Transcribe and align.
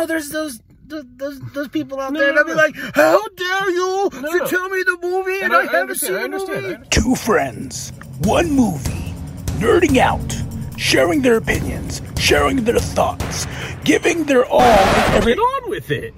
no, 0.00 0.06
there's 0.06 0.28
those 0.30 0.60
those 0.86 1.04
those, 1.16 1.40
those 1.52 1.68
people 1.68 2.00
out 2.00 2.12
No, 2.12 2.20
there. 2.20 2.34
no, 2.34 2.40
and 2.40 2.50
I'll 2.50 2.56
be 2.56 2.60
like, 2.60 2.74
how 2.94 3.28
dare 3.28 3.70
you 3.70 4.10
No, 4.14 4.30
to 4.32 4.38
no. 4.38 4.46
tell 4.46 4.68
me 4.68 4.82
the 4.82 4.98
movie 5.02 5.34
and, 5.34 5.44
And 5.44 5.52
I- 5.52 5.56
I, 5.56 5.60
I 5.60 5.64
haven't 5.64 5.80
understand, 5.80 6.14
seen 6.14 6.16
I 6.16 6.18
the 6.20 6.34
understand, 6.34 6.66
movie. 6.78 6.88
Two 6.90 7.14
friends, 7.14 7.92
one 8.24 8.50
movie, 8.50 9.14
nerding 9.60 9.98
out, 9.98 10.36
sharing 10.78 11.22
their 11.22 11.36
opinions, 11.36 12.02
sharing 12.18 12.64
their 12.64 12.78
thoughts, 12.78 13.46
giving 13.84 14.24
their 14.24 14.44
all. 14.46 14.60
and 14.62 15.14
every- 15.16 15.34
Get 15.34 15.38
on 15.40 15.70
with 15.70 15.90
it. 15.90 16.14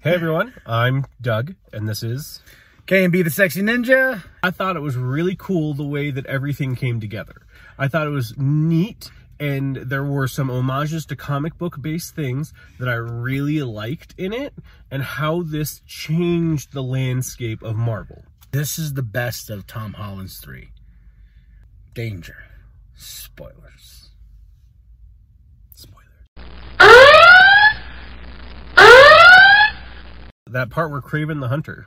hey 0.00 0.14
everyone, 0.14 0.52
I'm 0.66 1.06
Doug, 1.20 1.54
and 1.72 1.88
this 1.88 2.02
is. 2.02 2.40
KMB 2.86 3.22
the 3.24 3.30
sexy 3.30 3.60
ninja. 3.62 4.22
I 4.42 4.50
thought 4.50 4.76
it 4.76 4.80
was 4.80 4.96
really 4.96 5.36
cool 5.38 5.74
the 5.74 5.84
way 5.84 6.10
that 6.10 6.24
everything 6.26 6.74
came 6.74 7.00
together. 7.00 7.42
I 7.78 7.88
thought 7.88 8.06
it 8.06 8.10
was 8.10 8.34
neat, 8.38 9.10
and 9.40 9.76
there 9.76 10.04
were 10.04 10.26
some 10.28 10.48
homages 10.48 11.06
to 11.06 11.16
comic 11.16 11.56
book 11.58 11.80
based 11.80 12.14
things 12.14 12.52
that 12.78 12.88
I 12.88 12.94
really 12.94 13.62
liked 13.62 14.14
in 14.18 14.32
it, 14.32 14.54
and 14.90 15.02
how 15.02 15.42
this 15.42 15.80
changed 15.86 16.72
the 16.72 16.82
landscape 16.82 17.62
of 17.62 17.76
Marvel. 17.76 18.24
This 18.50 18.78
is 18.78 18.94
the 18.94 19.02
best 19.02 19.50
of 19.50 19.66
Tom 19.66 19.92
Holland's 19.94 20.38
three. 20.38 20.70
Danger. 21.94 22.36
Spoilers. 22.94 24.08
Spoiler. 25.74 26.04
Ah! 26.80 27.82
Ah! 28.76 29.82
That 30.46 30.70
part 30.70 30.90
where 30.90 31.02
Kraven 31.02 31.40
the 31.40 31.48
Hunter. 31.48 31.86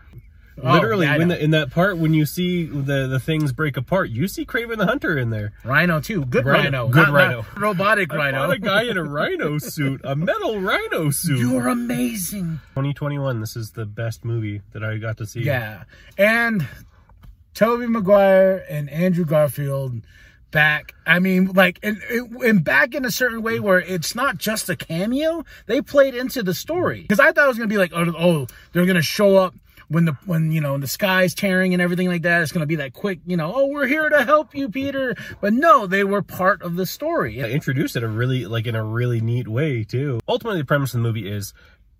Oh, 0.61 0.73
Literally, 0.73 1.05
yeah, 1.05 1.17
when 1.17 1.29
the, 1.29 1.43
in 1.43 1.51
that 1.51 1.71
part 1.71 1.97
when 1.97 2.13
you 2.13 2.25
see 2.25 2.65
the 2.65 3.07
the 3.07 3.19
things 3.19 3.51
break 3.51 3.77
apart, 3.77 4.09
you 4.09 4.27
see 4.27 4.45
Kraven 4.45 4.77
the 4.77 4.85
Hunter 4.85 5.17
in 5.17 5.29
there. 5.29 5.53
Rhino 5.63 6.01
too. 6.01 6.25
Good 6.25 6.45
Rhino. 6.45 6.63
rhino. 6.63 6.87
Good 6.89 7.07
Not- 7.07 7.13
rhino. 7.13 7.37
not 7.37 7.59
robotic 7.59 8.13
rhino. 8.13 8.49
a 8.49 8.57
guy 8.57 8.83
in 8.83 8.97
a 8.97 9.03
rhino 9.03 9.57
suit, 9.59 10.01
a 10.03 10.15
metal 10.15 10.59
rhino 10.59 11.09
suit. 11.09 11.39
You're 11.39 11.67
amazing. 11.67 12.59
2021. 12.71 13.39
This 13.39 13.55
is 13.55 13.71
the 13.71 13.85
best 13.85 14.25
movie 14.25 14.61
that 14.73 14.83
I 14.83 14.97
got 14.97 15.17
to 15.17 15.25
see. 15.25 15.41
Yeah. 15.41 15.83
And 16.17 16.67
Tobey 17.53 17.87
Maguire 17.87 18.63
and 18.69 18.89
Andrew 18.89 19.25
Garfield 19.25 20.01
back. 20.51 20.93
I 21.05 21.19
mean, 21.19 21.47
like, 21.53 21.79
and, 21.81 22.01
and 22.01 22.63
back 22.63 22.93
in 22.93 23.05
a 23.05 23.11
certain 23.11 23.41
way 23.41 23.59
where 23.59 23.79
it's 23.79 24.15
not 24.15 24.37
just 24.37 24.69
a 24.69 24.75
cameo. 24.75 25.45
They 25.65 25.81
played 25.81 26.13
into 26.13 26.43
the 26.43 26.53
story. 26.53 27.01
Because 27.01 27.19
I 27.19 27.31
thought 27.31 27.45
it 27.45 27.47
was 27.47 27.57
going 27.57 27.69
to 27.69 27.73
be 27.73 27.79
like, 27.79 27.91
oh, 27.93 28.13
oh 28.17 28.47
they're 28.73 28.85
going 28.85 28.95
to 28.95 29.01
show 29.01 29.37
up 29.37 29.55
when 29.91 30.05
the, 30.05 30.13
when, 30.25 30.51
you 30.51 30.61
know, 30.61 30.77
the 30.77 30.87
sky's 30.87 31.35
tearing 31.35 31.73
and 31.73 31.81
everything 31.81 32.07
like 32.07 32.21
that. 32.21 32.41
It's 32.41 32.51
going 32.51 32.61
to 32.61 32.67
be 32.67 32.77
that 32.77 32.93
quick, 32.93 33.19
you 33.25 33.35
know, 33.35 33.53
oh, 33.53 33.67
we're 33.67 33.87
here 33.87 34.09
to 34.09 34.23
help 34.23 34.55
you, 34.55 34.69
Peter. 34.69 35.15
But 35.41 35.53
no, 35.53 35.85
they 35.85 36.05
were 36.05 36.21
part 36.21 36.61
of 36.61 36.77
the 36.77 36.85
story. 36.85 37.39
They 37.39 37.53
introduced 37.53 37.95
it 37.97 38.03
a 38.03 38.07
really 38.07 38.45
like 38.45 38.67
in 38.67 38.75
a 38.75 38.83
really 38.83 39.19
neat 39.19 39.47
way 39.47 39.83
too. 39.83 40.21
Ultimately, 40.27 40.61
the 40.61 40.65
premise 40.65 40.93
of 40.93 40.99
the 40.99 41.03
movie 41.03 41.29
is 41.29 41.53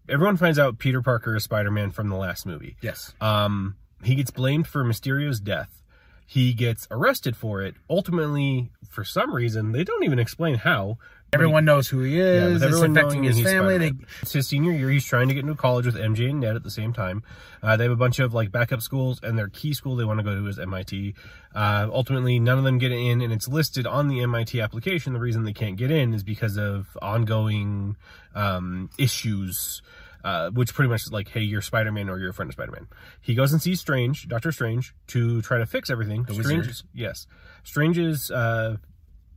everyone 0.08 0.38
finds 0.38 0.58
out 0.58 0.80
Peter 0.80 1.02
Parker 1.02 1.36
is 1.36 1.44
Spider-Man 1.44 1.92
from 1.92 2.10
the 2.10 2.16
last 2.16 2.46
movie. 2.46 2.78
Yes. 2.82 3.14
Um, 3.20 3.76
he 4.04 4.16
gets 4.16 4.32
blamed 4.32 4.68
for 4.68 4.84
Mysterio's 4.84 5.40
death. 5.40 5.84
He 6.26 6.54
gets 6.54 6.88
arrested 6.90 7.36
for 7.36 7.62
it. 7.62 7.76
Ultimately, 7.90 8.72
for 8.90 9.04
some 9.04 9.36
reason, 9.36 9.74
they 9.74 9.84
don't 9.84 10.06
even 10.06 10.18
explain 10.18 10.56
how. 10.56 10.98
Everyone 11.34 11.64
knows 11.64 11.88
who 11.88 12.02
he 12.02 12.18
Yeah, 12.18 12.24
is. 12.48 12.54
with 12.62 12.64
it's 12.74 12.82
affecting 12.82 13.24
his 13.24 13.42
family. 13.42 13.78
They, 13.78 13.92
It's 14.22 14.34
his 14.34 14.48
senior 14.50 14.74
year. 14.74 14.90
He's 14.90 15.06
trying 15.06 15.30
to 15.30 15.34
get 15.34 15.42
into 15.44 15.56
college 15.56 15.86
with 15.86 15.96
MJ 15.96 16.30
and 16.30 16.42
Ned 16.42 16.58
at 16.58 16.64
the 16.64 16.70
same 16.72 16.92
time. 16.92 17.24
Uh, 17.64 17.78
they 17.78 17.86
have 17.86 17.94
a 17.94 17.96
bunch 17.96 18.20
of 18.20 18.34
like 18.34 18.52
backup 18.52 18.82
schools, 18.82 19.22
and 19.24 19.38
their 19.38 19.48
key 19.48 19.74
school 19.74 19.96
they 19.96 20.04
want 20.04 20.20
to 20.20 20.24
go 20.26 20.36
to 20.36 20.46
is 20.48 20.60
MIT. 20.60 21.14
Uh, 21.56 21.88
ultimately, 21.92 22.38
none 22.38 22.58
of 22.58 22.66
them 22.66 22.80
get 22.80 22.92
in, 22.92 23.22
and 23.22 23.32
it's 23.32 23.48
listed 23.48 23.88
on 23.88 24.10
the 24.10 24.20
MIT 24.22 24.60
application. 24.60 25.14
The 25.14 25.20
reason 25.22 25.44
they 25.44 25.54
can't 25.54 25.78
get 25.78 25.90
in 25.90 26.14
is 26.14 26.22
because 26.24 26.58
of 26.58 26.98
ongoing 27.02 27.96
um, 28.36 28.90
issues. 28.98 29.82
Uh, 30.24 30.52
which 30.52 30.76
pretty 30.76 30.88
much 30.88 31.02
is 31.02 31.12
like, 31.12 31.30
hey, 31.30 31.42
you're 31.42 31.64
Spider-Man 31.64 32.08
or 32.08 32.20
you're 32.20 32.30
a 32.30 32.34
friend 32.34 32.48
of 32.48 32.54
Spider-Man. 32.54 32.86
He 33.22 33.34
goes 33.34 33.54
and 33.54 33.60
sees 33.60 33.80
Strange, 33.80 34.28
Doctor 34.28 34.52
Strange, 34.52 34.94
to 35.08 35.42
try 35.42 35.58
to 35.58 35.66
fix 35.66 35.90
everything. 35.90 36.26
The 36.26 36.36
Strange, 36.36 36.68
wizard. 36.68 36.86
yes, 36.94 37.26
Strange's 37.64 38.30
uh, 38.30 38.78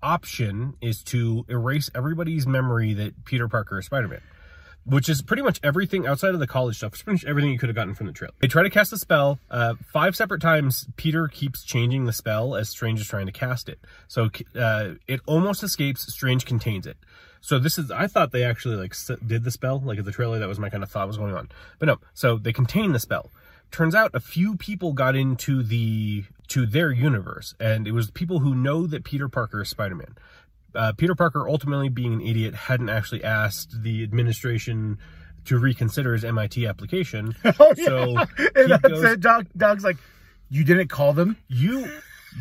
option 0.04 0.74
is 0.80 1.02
to 1.04 1.44
erase 1.48 1.90
everybody's 1.94 2.46
memory 2.46 2.92
that 2.94 3.24
Peter 3.24 3.48
Parker 3.48 3.78
is 3.78 3.86
Spider-Man. 3.86 4.20
Which 4.86 5.08
is 5.08 5.22
pretty 5.22 5.40
much 5.42 5.60
everything 5.62 6.06
outside 6.06 6.34
of 6.34 6.40
the 6.40 6.46
college 6.46 6.76
stuff. 6.76 6.92
It's 6.92 7.02
pretty 7.02 7.14
much 7.14 7.24
everything 7.24 7.50
you 7.50 7.58
could 7.58 7.70
have 7.70 7.76
gotten 7.76 7.94
from 7.94 8.06
the 8.06 8.12
trailer. 8.12 8.34
They 8.40 8.48
try 8.48 8.62
to 8.62 8.68
cast 8.68 8.90
the 8.90 8.98
spell. 8.98 9.38
Uh, 9.50 9.76
five 9.90 10.14
separate 10.14 10.42
times, 10.42 10.86
Peter 10.96 11.26
keeps 11.26 11.64
changing 11.64 12.04
the 12.04 12.12
spell 12.12 12.54
as 12.54 12.68
Strange 12.68 13.00
is 13.00 13.08
trying 13.08 13.24
to 13.24 13.32
cast 13.32 13.70
it. 13.70 13.78
So 14.08 14.28
uh, 14.54 14.96
it 15.08 15.20
almost 15.24 15.62
escapes. 15.62 16.12
Strange 16.12 16.44
contains 16.44 16.86
it. 16.86 16.98
So 17.40 17.58
this 17.58 17.78
is, 17.78 17.90
I 17.90 18.08
thought 18.08 18.32
they 18.32 18.44
actually 18.44 18.76
like 18.76 18.94
did 19.26 19.44
the 19.44 19.50
spell, 19.50 19.80
like 19.82 19.98
at 19.98 20.04
the 20.04 20.12
trailer, 20.12 20.38
that 20.38 20.48
was 20.48 20.58
my 20.58 20.68
kind 20.68 20.82
of 20.82 20.90
thought 20.90 21.06
was 21.06 21.16
going 21.16 21.34
on. 21.34 21.48
But 21.78 21.86
no, 21.86 21.96
so 22.12 22.36
they 22.36 22.52
contain 22.52 22.92
the 22.92 23.00
spell. 23.00 23.32
Turns 23.74 23.92
out 23.96 24.12
a 24.14 24.20
few 24.20 24.56
people 24.56 24.92
got 24.92 25.16
into 25.16 25.64
the, 25.64 26.22
to 26.46 26.64
their 26.64 26.92
universe, 26.92 27.56
and 27.58 27.88
it 27.88 27.90
was 27.92 28.08
people 28.12 28.38
who 28.38 28.54
know 28.54 28.86
that 28.86 29.02
Peter 29.02 29.28
Parker 29.28 29.62
is 29.62 29.68
Spider-Man. 29.68 30.14
Uh, 30.76 30.92
Peter 30.92 31.16
Parker, 31.16 31.48
ultimately 31.48 31.88
being 31.88 32.12
an 32.12 32.20
idiot, 32.20 32.54
hadn't 32.54 32.88
actually 32.88 33.24
asked 33.24 33.82
the 33.82 34.04
administration 34.04 34.98
to 35.46 35.58
reconsider 35.58 36.12
his 36.12 36.24
MIT 36.24 36.64
application. 36.68 37.34
Oh, 37.58 37.74
So 37.74 38.16
and 38.54 38.70
that's 38.70 38.82
goes- 38.88 39.02
it. 39.02 39.18
Dog, 39.20 39.46
dog's 39.56 39.82
like, 39.82 39.96
you 40.50 40.62
didn't 40.62 40.86
call 40.88 41.12
them? 41.12 41.36
you 41.48 41.90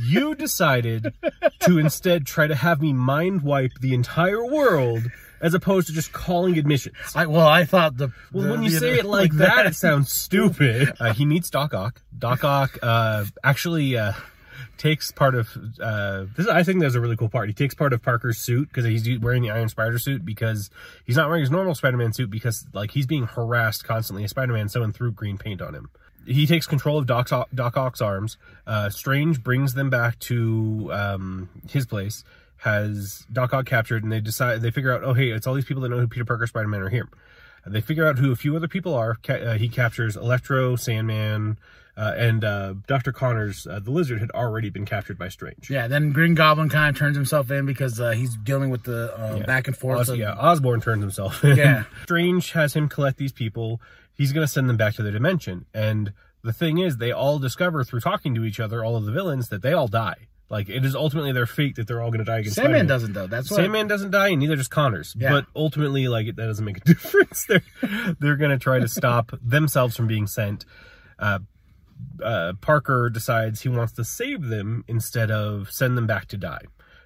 you 0.04 0.36
decided 0.36 1.14
to 1.62 1.78
instead 1.80 2.26
try 2.28 2.46
to 2.46 2.54
have 2.56 2.80
me 2.80 2.94
mind 2.94 3.42
wipe 3.42 3.72
the 3.82 3.94
entire 3.96 4.44
world 4.46 5.04
as 5.44 5.54
opposed 5.54 5.88
to 5.88 5.94
just 5.94 6.12
calling 6.12 6.58
admissions. 6.58 6.96
I, 7.14 7.28
well, 7.28 7.48
I 7.48 7.66
thought 7.66 7.98
the. 7.98 8.10
Well, 8.32 8.46
the- 8.46 8.52
when 8.52 8.64
you 8.64 8.72
the- 8.72 8.80
say 8.80 8.98
it 8.98 9.06
like 9.06 9.34
that, 9.34 9.68
it 9.68 9.76
sounds 9.76 10.12
stupid. 10.12 10.94
Uh, 11.00 11.14
he 11.14 11.26
meets 11.26 11.50
Doc 11.50 11.74
Ock. 11.74 12.02
Doc 12.18 12.44
Ock 12.46 12.80
uh, 12.82 13.26
actually 13.44 13.98
uh, 13.98 14.14
takes 14.78 15.12
part 15.12 15.36
of 15.36 15.50
uh, 15.82 16.26
this. 16.38 16.48
I 16.48 16.64
think 16.64 16.80
that's 16.80 16.96
a 16.96 17.02
really 17.02 17.18
cool 17.18 17.28
part. 17.30 17.50
He 17.50 17.54
takes 17.54 17.74
part 17.76 17.92
of 17.94 18.02
Parker's 18.02 18.38
suit 18.38 18.70
because 18.70 18.86
he's 18.86 19.20
wearing 19.20 19.42
the 19.42 19.52
Iron 19.52 19.68
Spider 19.70 20.00
suit 20.00 20.24
because 20.24 20.70
he's 21.06 21.18
not 21.18 21.28
wearing 21.28 21.42
his 21.42 21.52
normal 21.52 21.76
Spider-Man 21.76 22.14
suit 22.14 22.30
because 22.30 22.66
like 22.74 22.92
he's 22.92 23.06
being 23.06 23.26
harassed 23.26 23.84
constantly. 23.84 24.24
As 24.24 24.30
Spider-Man, 24.30 24.70
someone 24.70 24.94
threw 24.94 25.12
green 25.12 25.38
paint 25.38 25.62
on 25.62 25.74
him. 25.76 25.90
He 26.26 26.48
takes 26.48 26.68
control 26.68 26.98
of 27.00 27.06
Doc, 27.06 27.30
Doc 27.54 27.76
Ock's 27.76 28.00
arms. 28.00 28.38
Uh, 28.66 28.90
Strange 28.90 29.44
brings 29.44 29.74
them 29.74 29.90
back 29.90 30.20
to 30.20 30.90
um, 30.94 31.50
his 31.70 31.86
place. 31.86 32.24
Has 32.64 33.26
Doc 33.32 33.54
Ock 33.54 33.66
captured, 33.66 34.04
and 34.04 34.12
they 34.12 34.20
decide 34.22 34.62
they 34.62 34.72
figure 34.72 34.92
out, 34.94 35.04
oh 35.04 35.14
hey, 35.14 35.30
it's 35.32 35.46
all 35.48 35.54
these 35.54 35.66
people 35.66 35.84
that 35.84 35.90
know 35.90 36.00
who 36.00 36.08
Peter 36.08 36.26
Parker, 36.26 36.48
Spider-Man 36.48 36.82
are 36.82 36.90
here. 36.90 37.10
They 37.66 37.82
figure 37.82 38.06
out 38.08 38.18
who 38.20 38.32
a 38.32 38.36
few 38.36 38.56
other 38.56 38.68
people 38.68 38.94
are. 38.94 39.16
Ca- 39.24 39.34
Uh, 39.34 39.58
he 39.58 39.70
captures 39.70 40.16
Electro, 40.18 40.76
Sandman, 40.76 41.58
uh, 41.96 42.14
and 42.18 42.44
uh, 42.44 42.74
Dr. 42.88 43.12
Connors, 43.14 43.66
uh, 43.68 43.80
the 43.80 43.92
lizard, 43.92 44.20
had 44.20 44.32
already 44.32 44.70
been 44.70 44.86
captured 44.86 45.18
by 45.18 45.30
Strange. 45.30 45.70
Yeah, 45.70 45.88
then 45.88 46.12
Green 46.12 46.34
Goblin 46.36 46.68
kind 46.70 46.90
of 46.94 46.98
turns 47.00 47.16
himself 47.16 47.52
in 47.52 47.66
because 47.66 48.00
uh, 48.02 48.12
he's 48.12 48.36
dealing 48.38 48.70
with 48.70 48.84
the 48.84 49.14
uh, 49.18 49.40
back 49.46 49.68
and 49.68 49.78
forth. 49.78 50.00
Os- 50.02 50.10
of- 50.10 50.18
yeah, 50.18 50.34
Osborn 50.34 50.82
turns 50.82 51.02
himself 51.02 51.44
in. 51.44 51.56
Yeah. 51.58 51.84
Strange 52.04 52.52
has 52.54 52.74
him 52.76 52.90
collect 52.90 53.18
these 53.18 53.32
people. 53.32 53.80
He's 54.14 54.32
going 54.34 54.46
to 54.46 54.52
send 54.52 54.70
them 54.70 54.78
back 54.78 54.96
to 54.96 55.04
their 55.04 55.12
dimension. 55.12 55.66
And 55.74 56.14
the 56.44 56.54
thing 56.54 56.78
is, 56.80 56.98
they 56.98 57.12
all 57.12 57.40
discover 57.40 57.84
through 57.84 58.02
talking 58.02 58.36
to 58.36 58.44
each 58.44 58.60
other, 58.60 58.84
all 58.84 58.96
of 58.96 59.06
the 59.06 59.12
villains, 59.12 59.50
that 59.50 59.62
they 59.62 59.74
all 59.74 59.88
die. 59.88 60.28
Like, 60.54 60.70
it 60.70 60.86
is 60.86 60.96
ultimately 60.96 61.32
their 61.32 61.48
fate 61.48 61.78
that 61.78 61.88
they're 61.88 62.00
all 62.00 62.12
going 62.12 62.20
to 62.20 62.26
die 62.26 62.38
against 62.38 62.58
Sandman 62.58 62.86
Spider-Man. 62.86 62.88
doesn't, 62.88 63.14
though. 63.14 63.26
That's 63.26 63.50
what. 63.50 63.58
Sandman 63.58 63.88
doesn't 63.88 64.12
die, 64.12 64.28
and 64.28 64.40
neither 64.40 64.56
does 64.56 64.68
Connors. 64.68 65.16
Yeah. 65.18 65.32
But 65.32 65.48
ultimately, 65.56 66.08
like 66.08 66.28
that 66.28 66.36
doesn't 66.36 66.64
make 66.64 66.78
a 66.78 66.80
difference. 66.86 67.48
They're 67.48 67.64
they're 68.20 68.36
gonna 68.36 68.60
try 68.60 68.78
to 68.78 68.88
stop 68.88 69.32
themselves 69.42 69.98
from 69.98 70.06
being 70.06 70.28
sent. 70.28 70.66
Uh, 71.18 71.40
uh, 72.24 72.54
Parker 72.62 73.10
decides 73.10 73.62
he 73.62 73.70
wants 73.70 73.94
to 73.94 74.06
save 74.06 74.44
them 74.44 74.86
instead 74.88 75.32
of 75.32 75.72
send 75.72 75.98
them 75.98 76.06
back 76.06 76.28
to 76.28 76.38
die. 76.38 76.62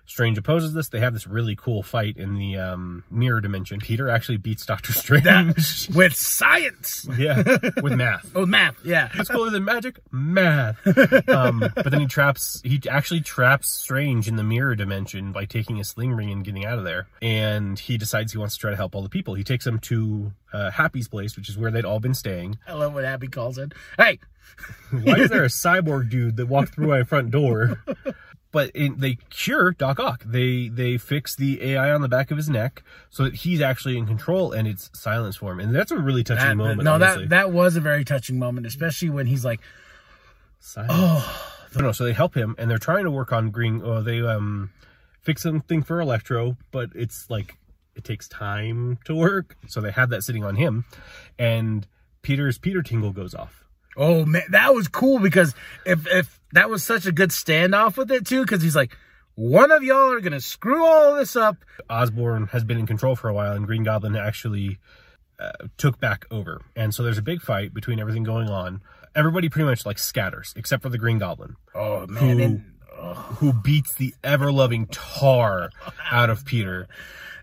Strange 0.08 0.38
opposes 0.38 0.74
this. 0.74 0.88
They 0.88 1.02
have 1.02 1.14
this 1.14 1.28
really 1.28 1.56
cool 1.56 1.84
fight 1.84 2.16
in 2.16 2.36
the 2.36 2.58
um, 2.58 3.04
mirror 3.12 3.42
dimension. 3.42 3.80
Peter 3.80 4.10
actually 4.10 4.38
beats 4.38 4.66
Doctor 4.66 4.94
Strange. 4.94 5.26
That, 5.26 5.88
with 5.94 6.16
science. 6.16 7.06
yeah, 7.18 7.44
with 7.84 7.94
math. 7.94 8.32
Oh, 8.36 8.46
math. 8.46 8.78
Yeah. 8.86 9.10
What's 9.16 9.30
cooler 9.30 9.50
than 9.50 9.66
magic? 9.66 10.00
Math. 10.12 10.78
Um, 11.28 11.60
but 11.60 11.92
then 11.92 12.00
he 12.00 12.06
traps, 12.08 12.62
he 12.64 12.80
actually 12.90 13.20
traps 13.22 13.68
Strange 13.70 14.28
in 14.28 14.38
the 14.38 14.44
mirror 14.44 14.76
dimension 14.76 15.32
by 15.34 15.44
taking 15.46 15.80
a 15.80 15.84
sling 15.84 16.14
ring 16.14 16.32
and 16.32 16.44
getting 16.46 16.66
out 16.66 16.78
of 16.78 16.86
there. 16.86 17.08
And 17.22 17.78
he 17.78 17.98
decides 17.98 18.32
he 18.32 18.38
wants 18.38 18.56
to 18.56 18.62
try 18.62 18.70
to 18.72 18.78
help 18.78 18.96
all 18.96 19.02
the 19.02 19.10
people. 19.10 19.34
He 19.34 19.44
takes 19.44 19.66
them 19.66 19.80
to 19.80 20.32
uh, 20.54 20.72
Happy's 20.72 21.08
place, 21.10 21.36
which 21.36 21.50
is 21.50 21.58
where 21.58 21.70
they'd 21.72 21.86
all 21.86 22.00
been 22.00 22.14
staying. 22.14 22.58
I 22.68 22.74
love 22.74 22.94
what 22.94 23.04
Happy 23.04 23.28
calls 23.28 23.58
it. 23.58 23.74
Hey, 23.98 24.20
Why 24.92 25.16
is 25.16 25.30
there 25.30 25.44
a 25.44 25.48
cyborg 25.50 26.10
dude 26.10 26.38
that 26.38 26.46
walked 26.48 26.76
through 26.76 26.88
my 26.88 27.04
front 27.04 27.32
door? 27.32 27.84
But 28.58 28.72
it, 28.74 29.00
they 29.00 29.20
cure 29.30 29.70
Doc 29.74 30.00
Ock. 30.00 30.24
They 30.26 30.68
they 30.68 30.98
fix 30.98 31.36
the 31.36 31.62
AI 31.62 31.92
on 31.92 32.02
the 32.02 32.08
back 32.08 32.32
of 32.32 32.38
his 32.38 32.50
neck 32.50 32.82
so 33.12 33.26
that 33.26 33.36
he's 33.36 33.62
actually 33.62 34.00
in 34.00 34.08
control 34.08 34.52
and 34.52 34.68
it's 34.68 34.90
silence 34.96 35.36
for 35.36 35.52
him. 35.52 35.60
And 35.60 35.76
that's 35.76 35.92
a 35.92 35.98
really 36.00 36.24
touching 36.24 36.44
that, 36.44 36.58
moment. 36.58 36.82
no, 36.82 36.96
honestly. 36.96 37.26
that 37.26 37.30
that 37.30 37.52
was 37.52 37.76
a 37.76 37.82
very 37.82 38.04
touching 38.04 38.40
moment, 38.40 38.66
especially 38.66 39.12
when 39.12 39.28
he's 39.28 39.46
like, 39.46 39.60
Silence. 40.58 40.92
Oh 40.92 41.82
no! 41.82 41.92
So 41.92 42.04
they 42.04 42.14
help 42.14 42.34
him, 42.34 42.56
and 42.58 42.68
they're 42.68 42.80
trying 42.80 43.04
to 43.04 43.12
work 43.12 43.32
on 43.32 43.52
Green. 43.52 43.80
Oh, 43.84 44.02
they 44.02 44.22
um 44.22 44.72
fix 45.22 45.44
something 45.44 45.84
for 45.84 46.02
Electro, 46.02 46.58
but 46.72 46.90
it's 46.96 47.30
like 47.30 47.60
it 47.96 48.04
takes 48.04 48.28
time 48.28 48.98
to 49.06 49.14
work. 49.14 49.56
So 49.68 49.82
they 49.82 49.92
have 49.92 50.10
that 50.10 50.24
sitting 50.24 50.44
on 50.44 50.56
him, 50.56 50.86
and 51.38 51.86
Peter's 52.24 52.58
Peter 52.58 52.82
Tingle 52.82 53.12
goes 53.12 53.36
off. 53.36 53.67
Oh 53.98 54.26
man, 54.26 54.44
that 54.50 54.74
was 54.74 54.88
cool 54.88 55.20
because 55.20 55.56
if 55.86 56.06
if 56.08 56.40
that 56.54 56.70
was 56.70 56.84
such 56.84 57.06
a 57.06 57.12
good 57.12 57.32
standoff 57.32 57.98
with 57.98 58.12
it 58.12 58.26
too, 58.26 58.42
because 58.42 58.62
he's 58.62 58.76
like, 58.76 58.96
one 59.36 59.72
of 59.72 59.84
y'all 59.84 60.12
are 60.12 60.22
gonna 60.22 60.40
screw 60.40 60.86
all 60.86 61.16
this 61.16 61.36
up. 61.36 61.58
Osborn 61.90 62.48
has 62.48 62.64
been 62.64 62.78
in 62.78 62.86
control 62.88 63.16
for 63.16 63.28
a 63.28 63.34
while, 63.34 63.54
and 63.54 63.66
Green 63.66 63.84
Goblin 63.84 64.16
actually 64.16 64.78
uh, 65.40 65.52
took 65.78 66.00
back 66.00 66.26
over. 66.32 66.62
And 66.76 66.94
so 66.94 67.04
there's 67.04 67.18
a 67.18 67.24
big 67.24 67.42
fight 67.42 67.74
between 67.74 68.00
everything 68.00 68.24
going 68.24 68.50
on. 68.50 68.82
Everybody 69.16 69.50
pretty 69.50 69.66
much 69.66 69.86
like 69.86 69.98
scatters, 69.98 70.54
except 70.56 70.84
for 70.84 70.90
the 70.90 70.98
Green 71.00 71.18
Goblin, 71.18 71.56
Oh 71.74 72.06
man, 72.08 72.40
and, 72.40 72.64
who 73.40 73.54
beats 73.54 73.94
the 73.94 74.14
ever 74.24 74.52
loving 74.52 74.88
tar 74.88 75.70
out 76.12 76.30
of 76.30 76.46
Peter. 76.46 76.88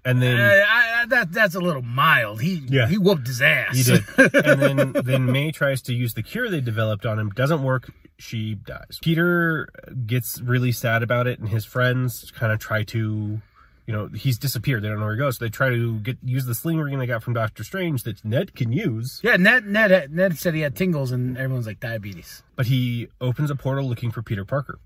And 0.07 0.21
then 0.21 0.39
uh, 0.39 0.45
I, 0.69 1.01
I, 1.03 1.07
that 1.07 1.33
that's 1.33 1.55
a 1.55 1.61
little 1.61 1.81
mild. 1.81 2.43
He 2.43 2.63
Yeah. 2.69 2.87
he 2.89 2.99
whooped 2.99 3.27
his 3.27 3.41
ass. 3.41 3.75
He 3.77 3.83
did. 3.85 4.05
and 4.45 4.61
then 4.61 4.93
then 5.05 5.27
May 5.33 5.51
tries 5.51 5.81
to 5.83 5.95
use 5.95 6.13
the 6.15 6.23
cure 6.23 6.51
they 6.51 6.61
developed 6.61 7.07
on 7.07 7.19
him. 7.19 7.31
Doesn't 7.31 7.63
work. 7.63 7.91
She 8.19 8.55
dies. 8.55 8.99
Peter 9.03 9.69
gets 10.07 10.41
really 10.41 10.73
sad 10.73 11.03
about 11.03 11.27
it, 11.27 11.39
and 11.41 11.49
his 11.49 11.65
friends 11.65 12.31
kind 12.37 12.53
of 12.53 12.59
try 12.61 12.85
to, 12.85 13.41
you 13.87 13.93
know, 13.93 14.09
he's 14.09 14.39
disappeared. 14.39 14.83
They 14.83 14.89
don't 14.89 14.99
know 15.01 15.07
where 15.07 15.15
he 15.15 15.19
goes. 15.19 15.39
So 15.39 15.47
they 15.47 15.51
try 15.51 15.71
to 15.71 15.99
get 16.01 16.19
use 16.23 16.45
the 16.45 16.55
sling 16.55 16.79
ring 16.79 16.99
they 16.99 17.07
got 17.07 17.23
from 17.23 17.33
Doctor 17.33 17.65
Strange 17.65 18.03
that 18.05 18.23
Ned 18.25 18.55
can 18.55 18.73
use. 18.73 19.21
yeah, 19.25 19.37
Ned 19.37 19.67
Ned 19.67 20.13
Ned 20.13 20.37
said 20.39 20.55
he 20.55 20.61
had 20.61 20.77
tingles, 20.77 21.13
and 21.13 21.39
everyone's 21.39 21.67
like 21.67 21.81
diabetes. 21.81 22.43
But 22.57 22.67
he 22.67 23.09
opens 23.23 23.51
a 23.51 23.57
portal 23.57 23.89
looking 23.89 24.11
for 24.11 24.23
Peter 24.23 24.45
Parker, 24.45 24.79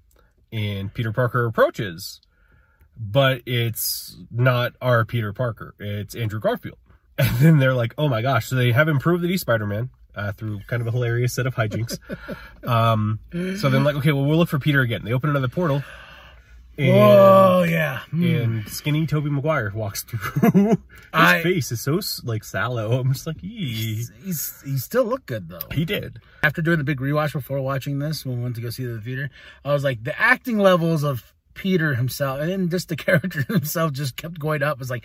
and 0.52 0.92
Peter 0.92 1.12
Parker 1.12 1.44
approaches, 1.44 2.20
but 2.96 3.42
it's 3.46 4.16
not 4.30 4.72
our 4.80 5.04
Peter 5.04 5.32
Parker. 5.32 5.74
It's 5.78 6.14
Andrew 6.14 6.40
Garfield. 6.40 6.78
And 7.20 7.36
then 7.38 7.58
they're 7.58 7.74
like, 7.74 7.94
"Oh 7.98 8.08
my 8.08 8.22
gosh!" 8.22 8.46
So 8.46 8.54
they 8.54 8.70
have 8.70 8.86
improved 8.86 9.24
that 9.24 9.28
he's 9.28 9.40
Spider 9.40 9.66
Man 9.66 9.90
uh, 10.14 10.32
through 10.32 10.60
kind 10.68 10.80
of 10.80 10.86
a 10.86 10.90
hilarious 10.90 11.32
set 11.32 11.46
of 11.46 11.54
hijinks. 11.54 11.98
um, 12.68 13.18
so 13.32 13.70
then, 13.70 13.82
like, 13.82 13.96
okay, 13.96 14.12
well, 14.12 14.24
we'll 14.24 14.38
look 14.38 14.48
for 14.48 14.58
Peter 14.58 14.82
again. 14.82 15.04
They 15.04 15.12
open 15.12 15.30
another 15.30 15.48
portal, 15.48 15.82
and, 16.78 16.90
Oh 16.96 17.62
yeah, 17.64 18.00
Mm. 18.12 18.42
and 18.44 18.68
skinny 18.68 19.06
Tobey 19.06 19.30
Maguire 19.30 19.70
walks 19.74 20.02
through. 20.04 20.18
His 20.52 20.76
I- 21.12 21.42
face 21.42 21.72
is 21.72 21.80
so 21.80 22.00
like 22.24 22.44
sallow. 22.44 22.98
I'm 23.00 23.12
just 23.12 23.26
like, 23.26 23.42
Eee. 23.42 24.04
he's 24.24 24.62
he 24.64 24.76
still 24.78 25.04
looked 25.04 25.26
good 25.26 25.48
though. 25.48 25.60
he 25.72 25.84
did. 25.84 26.20
After 26.42 26.62
doing 26.62 26.78
the 26.78 26.84
big 26.84 27.00
rewatch 27.00 27.32
before 27.32 27.60
watching 27.60 27.98
this, 27.98 28.24
when 28.24 28.36
we 28.38 28.42
went 28.44 28.56
to 28.56 28.62
go 28.62 28.70
see 28.70 28.84
the 28.84 29.00
theater, 29.00 29.30
I 29.64 29.72
was 29.72 29.84
like, 29.84 30.04
the 30.04 30.18
acting 30.18 30.58
levels 30.58 31.02
of 31.04 31.32
Peter 31.54 31.94
himself, 31.96 32.40
and 32.40 32.70
just 32.70 32.88
the 32.88 32.96
character 33.06 33.42
himself, 33.42 33.92
just 33.92 34.16
kept 34.16 34.38
going 34.38 34.62
up. 34.62 34.80
It's 34.80 34.90
like, 34.90 35.04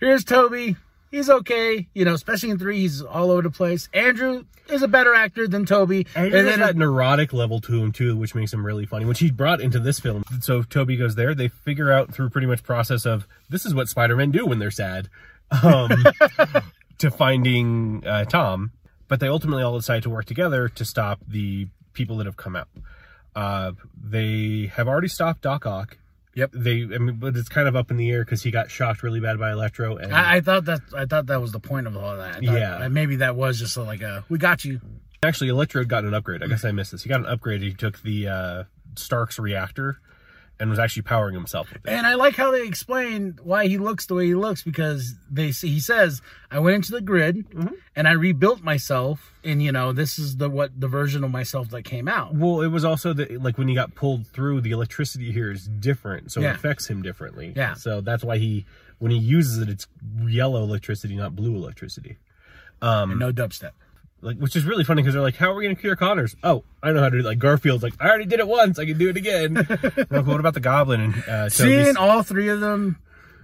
here's 0.00 0.24
Tobey. 0.24 0.76
He's 1.10 1.30
okay, 1.30 1.86
you 1.94 2.04
know. 2.04 2.14
Especially 2.14 2.50
in 2.50 2.58
three, 2.58 2.80
he's 2.80 3.00
all 3.02 3.30
over 3.30 3.42
the 3.42 3.50
place. 3.50 3.88
Andrew 3.92 4.44
is 4.68 4.82
a 4.82 4.88
better 4.88 5.14
actor 5.14 5.46
than 5.46 5.64
Tobey, 5.66 6.06
And 6.14 6.34
and 6.34 6.48
then 6.48 6.60
that 6.60 6.76
neurotic 6.76 7.32
level 7.32 7.60
to 7.62 7.82
him 7.82 7.92
too, 7.92 8.16
which 8.16 8.34
makes 8.34 8.52
him 8.52 8.64
really 8.64 8.86
funny, 8.86 9.04
which 9.04 9.20
he 9.20 9.30
brought 9.30 9.60
into 9.60 9.78
this 9.78 10.00
film. 10.00 10.24
So 10.40 10.62
Tobey 10.62 10.96
goes 10.96 11.14
there. 11.14 11.34
They 11.34 11.48
figure 11.48 11.92
out 11.92 12.12
through 12.12 12.30
pretty 12.30 12.46
much 12.46 12.62
process 12.62 13.06
of 13.06 13.26
this 13.48 13.64
is 13.64 13.74
what 13.74 13.88
Spider-Men 13.88 14.30
do 14.30 14.46
when 14.46 14.58
they're 14.58 14.70
sad, 14.70 15.08
um, 15.62 15.90
to 16.98 17.10
finding 17.10 18.02
uh, 18.06 18.24
Tom. 18.24 18.72
But 19.06 19.20
they 19.20 19.28
ultimately 19.28 19.62
all 19.62 19.76
decide 19.76 20.02
to 20.04 20.10
work 20.10 20.24
together 20.24 20.68
to 20.70 20.84
stop 20.84 21.20
the 21.28 21.68
people 21.92 22.16
that 22.16 22.26
have 22.26 22.36
come 22.36 22.56
out. 22.56 22.68
Uh, 23.36 23.72
they 24.02 24.70
have 24.74 24.88
already 24.88 25.08
stopped 25.08 25.42
Doc 25.42 25.66
Ock. 25.66 25.98
Yep. 26.34 26.50
They, 26.52 26.82
I 26.82 26.98
mean, 26.98 27.16
but 27.16 27.36
it's 27.36 27.48
kind 27.48 27.68
of 27.68 27.76
up 27.76 27.90
in 27.90 27.96
the 27.96 28.10
air 28.10 28.24
because 28.24 28.42
he 28.42 28.50
got 28.50 28.70
shocked 28.70 29.02
really 29.02 29.20
bad 29.20 29.38
by 29.38 29.52
Electro, 29.52 29.96
and 29.96 30.12
I, 30.14 30.36
I 30.36 30.40
thought 30.40 30.64
that 30.66 30.80
I 30.96 31.06
thought 31.06 31.26
that 31.26 31.40
was 31.40 31.52
the 31.52 31.60
point 31.60 31.86
of 31.86 31.96
all 31.96 32.16
that. 32.16 32.34
Thought, 32.34 32.42
Yeah. 32.42 32.88
maybe 32.88 33.16
that 33.16 33.36
was 33.36 33.58
just 33.58 33.76
like 33.76 34.02
a 34.02 34.24
we 34.28 34.38
got 34.38 34.64
you. 34.64 34.80
Actually, 35.22 35.50
Electro 35.50 35.80
had 35.80 35.88
gotten 35.88 36.08
an 36.08 36.14
upgrade. 36.14 36.42
I 36.42 36.48
guess 36.48 36.64
I 36.64 36.72
missed 36.72 36.92
this. 36.92 37.02
He 37.02 37.08
got 37.08 37.20
an 37.20 37.26
upgrade. 37.26 37.62
He 37.62 37.72
took 37.72 38.02
the 38.02 38.28
uh, 38.28 38.64
Stark's 38.96 39.38
reactor 39.38 39.98
and 40.60 40.70
was 40.70 40.78
actually 40.78 41.02
powering 41.02 41.34
himself 41.34 41.72
with 41.72 41.84
it. 41.84 41.90
And 41.90 42.06
I 42.06 42.14
like 42.14 42.36
how 42.36 42.50
they 42.52 42.66
explain 42.66 43.38
why 43.42 43.66
he 43.66 43.78
looks 43.78 44.06
the 44.06 44.14
way 44.14 44.26
he 44.26 44.34
looks 44.34 44.62
because 44.62 45.14
they 45.30 45.50
see 45.52 45.68
he 45.68 45.80
says 45.80 46.22
I 46.50 46.60
went 46.60 46.76
into 46.76 46.92
the 46.92 47.00
grid 47.00 47.50
mm-hmm. 47.50 47.74
and 47.96 48.06
I 48.06 48.12
rebuilt 48.12 48.62
myself 48.62 49.32
and 49.42 49.62
you 49.62 49.72
know 49.72 49.92
this 49.92 50.18
is 50.18 50.36
the 50.36 50.48
what 50.48 50.78
the 50.78 50.88
version 50.88 51.24
of 51.24 51.30
myself 51.30 51.70
that 51.70 51.82
came 51.82 52.08
out. 52.08 52.34
Well, 52.34 52.60
it 52.60 52.68
was 52.68 52.84
also 52.84 53.12
that 53.14 53.42
like 53.42 53.58
when 53.58 53.68
he 53.68 53.74
got 53.74 53.94
pulled 53.94 54.26
through, 54.28 54.60
the 54.60 54.70
electricity 54.70 55.32
here 55.32 55.50
is 55.50 55.66
different, 55.66 56.30
so 56.32 56.40
Yeah. 56.40 56.50
it 56.50 56.56
affects 56.56 56.86
him 56.86 57.02
differently. 57.02 57.52
Yeah. 57.56 57.74
So 57.74 58.00
that's 58.00 58.22
why 58.22 58.38
he, 58.38 58.64
when 58.98 59.10
he 59.10 59.18
uses 59.18 59.58
it, 59.58 59.68
it's 59.68 59.86
yellow 60.24 60.62
electricity, 60.62 61.16
not 61.16 61.34
blue 61.34 61.56
electricity. 61.56 62.18
Um, 62.80 63.12
and 63.12 63.20
no 63.20 63.32
dubstep. 63.32 63.70
Like, 64.24 64.38
which 64.38 64.56
is 64.56 64.64
really 64.64 64.82
funny 64.84 65.02
because 65.02 65.14
they're 65.14 65.22
like, 65.22 65.36
"How 65.36 65.50
are 65.52 65.54
we 65.54 65.64
gonna 65.64 65.74
cure 65.76 65.96
Connors?" 65.96 66.34
Oh, 66.42 66.64
I 66.82 66.92
know 66.92 67.00
how 67.00 67.10
to 67.10 67.18
do. 67.18 67.18
it. 67.18 67.24
Like 67.28 67.38
Garfield's 67.38 67.82
like, 67.82 67.94
"I 68.00 68.08
already 68.08 68.24
did 68.24 68.40
it 68.40 68.48
once. 68.48 68.78
I 68.78 68.86
can 68.86 68.98
do 68.98 69.08
it 69.10 69.16
again." 69.16 69.54
Like, 70.10 70.26
what 70.26 70.40
about 70.40 70.54
the 70.54 70.60
Goblin 70.60 71.00
and 71.00 71.14
uh, 71.14 71.48
Tobey's- 71.48 71.54
Seeing 71.54 71.96
all 71.96 72.22
three 72.22 72.48
of 72.48 72.60
them 72.60 72.98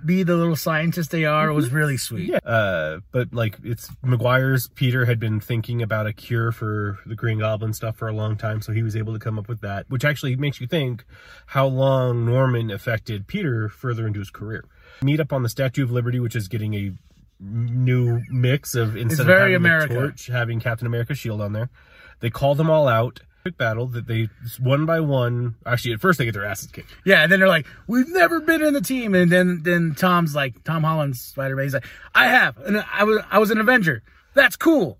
be 0.05 0.23
the 0.23 0.35
little 0.35 0.57
scientists 0.57 1.09
they 1.09 1.27
are 1.27 1.53
was 1.53 1.71
really 1.71 1.99
sweet. 1.99 2.31
Yeah. 2.31 2.39
Uh, 2.39 3.01
but 3.13 3.35
like 3.35 3.59
it's 3.63 3.91
Maguire's 4.03 4.69
Peter 4.69 5.05
had 5.05 5.21
been 5.21 5.41
thinking 5.41 5.83
about 5.83 6.07
a 6.07 6.13
cure 6.15 6.53
for 6.53 6.99
the 7.05 7.15
Green 7.15 7.39
Goblin 7.41 7.75
stuff 7.75 7.97
for 7.97 8.09
a 8.09 8.13
long 8.15 8.37
time, 8.37 8.63
so 8.63 8.73
he 8.73 8.83
was 8.83 8.97
able 8.97 9.13
to 9.13 9.19
come 9.19 9.39
up 9.39 9.47
with 9.49 9.61
that, 9.61 9.85
which 9.91 10.03
actually 10.05 10.37
makes 10.37 10.59
you 10.61 10.67
think 10.67 11.05
how 11.49 11.67
long 11.67 12.25
Norman 12.25 12.71
affected 12.71 13.27
Peter 13.27 13.69
further 13.69 14.07
into 14.07 14.21
his 14.21 14.31
career. 14.31 14.65
Meet 15.03 15.21
up 15.21 15.33
on 15.35 15.43
the 15.43 15.49
Statue 15.51 15.83
of 15.83 15.91
Liberty, 15.91 16.19
which 16.21 16.35
is 16.37 16.49
getting 16.49 16.73
a 16.75 16.93
new 17.41 18.21
mix 18.29 18.75
of 18.75 18.97
instead 18.97 19.29
of 19.29 19.39
having 19.39 19.55
America. 19.55 19.95
the 19.95 20.01
torch, 20.01 20.27
having 20.27 20.61
Captain 20.61 20.87
America's 20.87 21.19
shield 21.19 21.41
on 21.41 21.53
there. 21.53 21.71
They 22.21 22.31
call 22.31 22.55
them 22.55 22.71
all 22.71 22.87
out. 22.87 23.21
Quick 23.43 23.57
battle 23.57 23.87
that 23.87 24.07
they 24.07 24.29
one 24.59 24.85
by 24.85 25.01
one. 25.01 25.55
Actually, 25.65 25.95
at 25.95 26.01
first 26.01 26.19
they 26.19 26.27
get 26.27 26.35
their 26.35 26.45
asses 26.45 26.71
kicked. 26.71 26.95
Yeah, 27.07 27.23
and 27.23 27.33
then 27.33 27.41
they're 27.41 27.49
like, 27.49 27.67
"We've 27.87 28.09
never 28.09 28.41
been 28.41 28.63
in 28.63 28.75
the 28.75 28.83
team," 28.83 29.15
and 29.15 29.33
then 29.33 29.63
then 29.63 29.95
Tom's 29.97 30.35
like, 30.35 30.63
Tom 30.65 30.85
Holland's 30.85 31.23
Spider 31.23 31.57
Man. 31.57 31.65
He's 31.65 31.73
like, 31.73 31.87
"I 32.15 32.27
have, 32.27 32.59
and 32.59 32.85
I 32.93 33.05
was 33.05 33.23
I 33.31 33.39
was 33.39 33.51
an 33.51 33.59
Avenger. 33.59 34.03
That's 34.35 34.57
cool. 34.57 34.99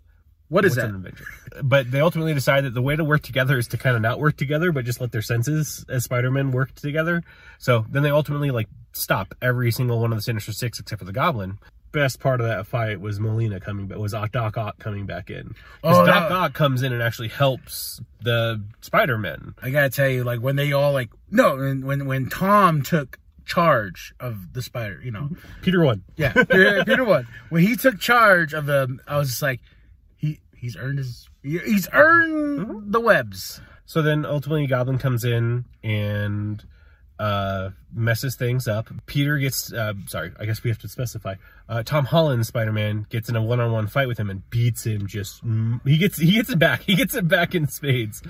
What 0.49 0.65
is 0.65 0.71
What's 0.71 0.77
that?" 0.77 0.89
an 0.89 0.95
Avenger? 0.97 1.25
But 1.63 1.91
they 1.91 2.01
ultimately 2.01 2.33
decide 2.33 2.65
that 2.65 2.73
the 2.73 2.81
way 2.81 2.97
to 2.97 3.05
work 3.05 3.23
together 3.23 3.59
is 3.59 3.69
to 3.69 3.77
kind 3.77 3.95
of 3.95 4.01
not 4.01 4.19
work 4.19 4.39
together, 4.39 4.73
but 4.73 4.87
just 4.87 5.03
let 5.03 5.13
their 5.13 5.21
senses 5.21 5.85
as 5.91 6.05
Spider-Man 6.05 6.53
work 6.53 6.75
together. 6.75 7.23
So 7.59 7.85
then 7.91 8.03
they 8.03 8.11
ultimately 8.11 8.51
like 8.51 8.69
stop 8.93 9.35
every 9.43 9.71
single 9.71 10.01
one 10.01 10.13
of 10.13 10.19
the 10.19 10.23
Sinister 10.23 10.53
Six 10.53 10.81
except 10.81 10.99
for 10.99 11.05
the 11.05 11.13
Goblin. 11.13 11.59
Best 11.93 12.21
part 12.21 12.41
of 12.41 12.47
that 12.47 12.67
fight 12.67 13.01
was 13.01 13.19
Molina 13.19 13.59
coming, 13.59 13.87
but 13.87 13.99
was 13.99 14.13
Doc 14.13 14.57
Ock 14.57 14.79
coming 14.79 15.07
back 15.07 15.29
in. 15.29 15.55
Oh, 15.83 16.07
Doc 16.07 16.29
that- 16.29 16.33
Ock 16.33 16.53
comes 16.53 16.83
in 16.83 16.93
and 16.93 17.03
actually 17.03 17.29
helps 17.29 18.01
the 18.23 18.63
Spider-Man. 18.81 19.55
I 19.63 19.71
gotta 19.71 19.91
tell 19.91 20.09
you, 20.09 20.23
like 20.23 20.41
when 20.41 20.57
they 20.57 20.73
all 20.73 20.93
like 20.93 21.11
no, 21.31 21.57
when 21.57 21.85
when 21.85 22.07
when 22.07 22.29
Tom 22.29 22.83
took 22.83 23.19
charge 23.45 24.15
of 24.21 24.53
the 24.53 24.63
spider, 24.63 25.01
you 25.03 25.11
know, 25.11 25.31
Peter 25.63 25.83
won. 25.83 26.05
yeah, 26.17 26.33
Peter, 26.33 26.85
Peter 26.87 27.05
one 27.05 27.27
when 27.49 27.63
he 27.63 27.77
took 27.77 27.99
charge 27.99 28.55
of 28.55 28.67
the, 28.67 28.99
I 29.07 29.19
was 29.19 29.29
just 29.29 29.43
like, 29.43 29.61
he 30.17 30.41
he's 30.57 30.77
earned 30.77 30.99
his, 30.99 31.29
he's 31.43 31.89
earned 31.93 32.61
mm-hmm. 32.61 32.91
the 32.91 33.01
webs. 33.01 33.61
So 33.85 34.03
then 34.03 34.25
ultimately 34.25 34.67
Goblin 34.69 34.99
comes 34.99 35.25
in 35.25 35.65
and 35.83 36.65
uh, 37.21 37.71
messes 37.93 38.35
things 38.35 38.67
up. 38.67 38.89
Peter 39.05 39.37
gets, 39.37 39.71
uh, 39.75 39.93
sorry, 40.07 40.33
I 40.41 40.47
guess 40.47 40.65
we 40.65 40.71
have 40.71 40.79
to 40.79 40.89
specify. 40.89 41.35
Uh, 41.69 41.83
Tom 41.83 42.07
Holland, 42.07 42.47
Spider-Man, 42.47 43.07
gets 43.11 43.29
in 43.29 43.37
a 43.37 43.43
one-on-one 43.43 43.89
fight 43.89 44.09
with 44.09 44.19
him 44.19 44.31
and 44.31 44.49
beats 44.49 44.87
him. 44.87 45.07
Just 45.07 45.43
he 45.85 45.99
gets 45.99 46.17
he 46.17 46.33
gets 46.33 46.49
it 46.49 46.59
back. 46.59 46.81
He 46.91 46.97
gets 46.97 47.15
it 47.15 47.29
back 47.29 47.55
in 47.55 47.69
spades. 47.69 48.21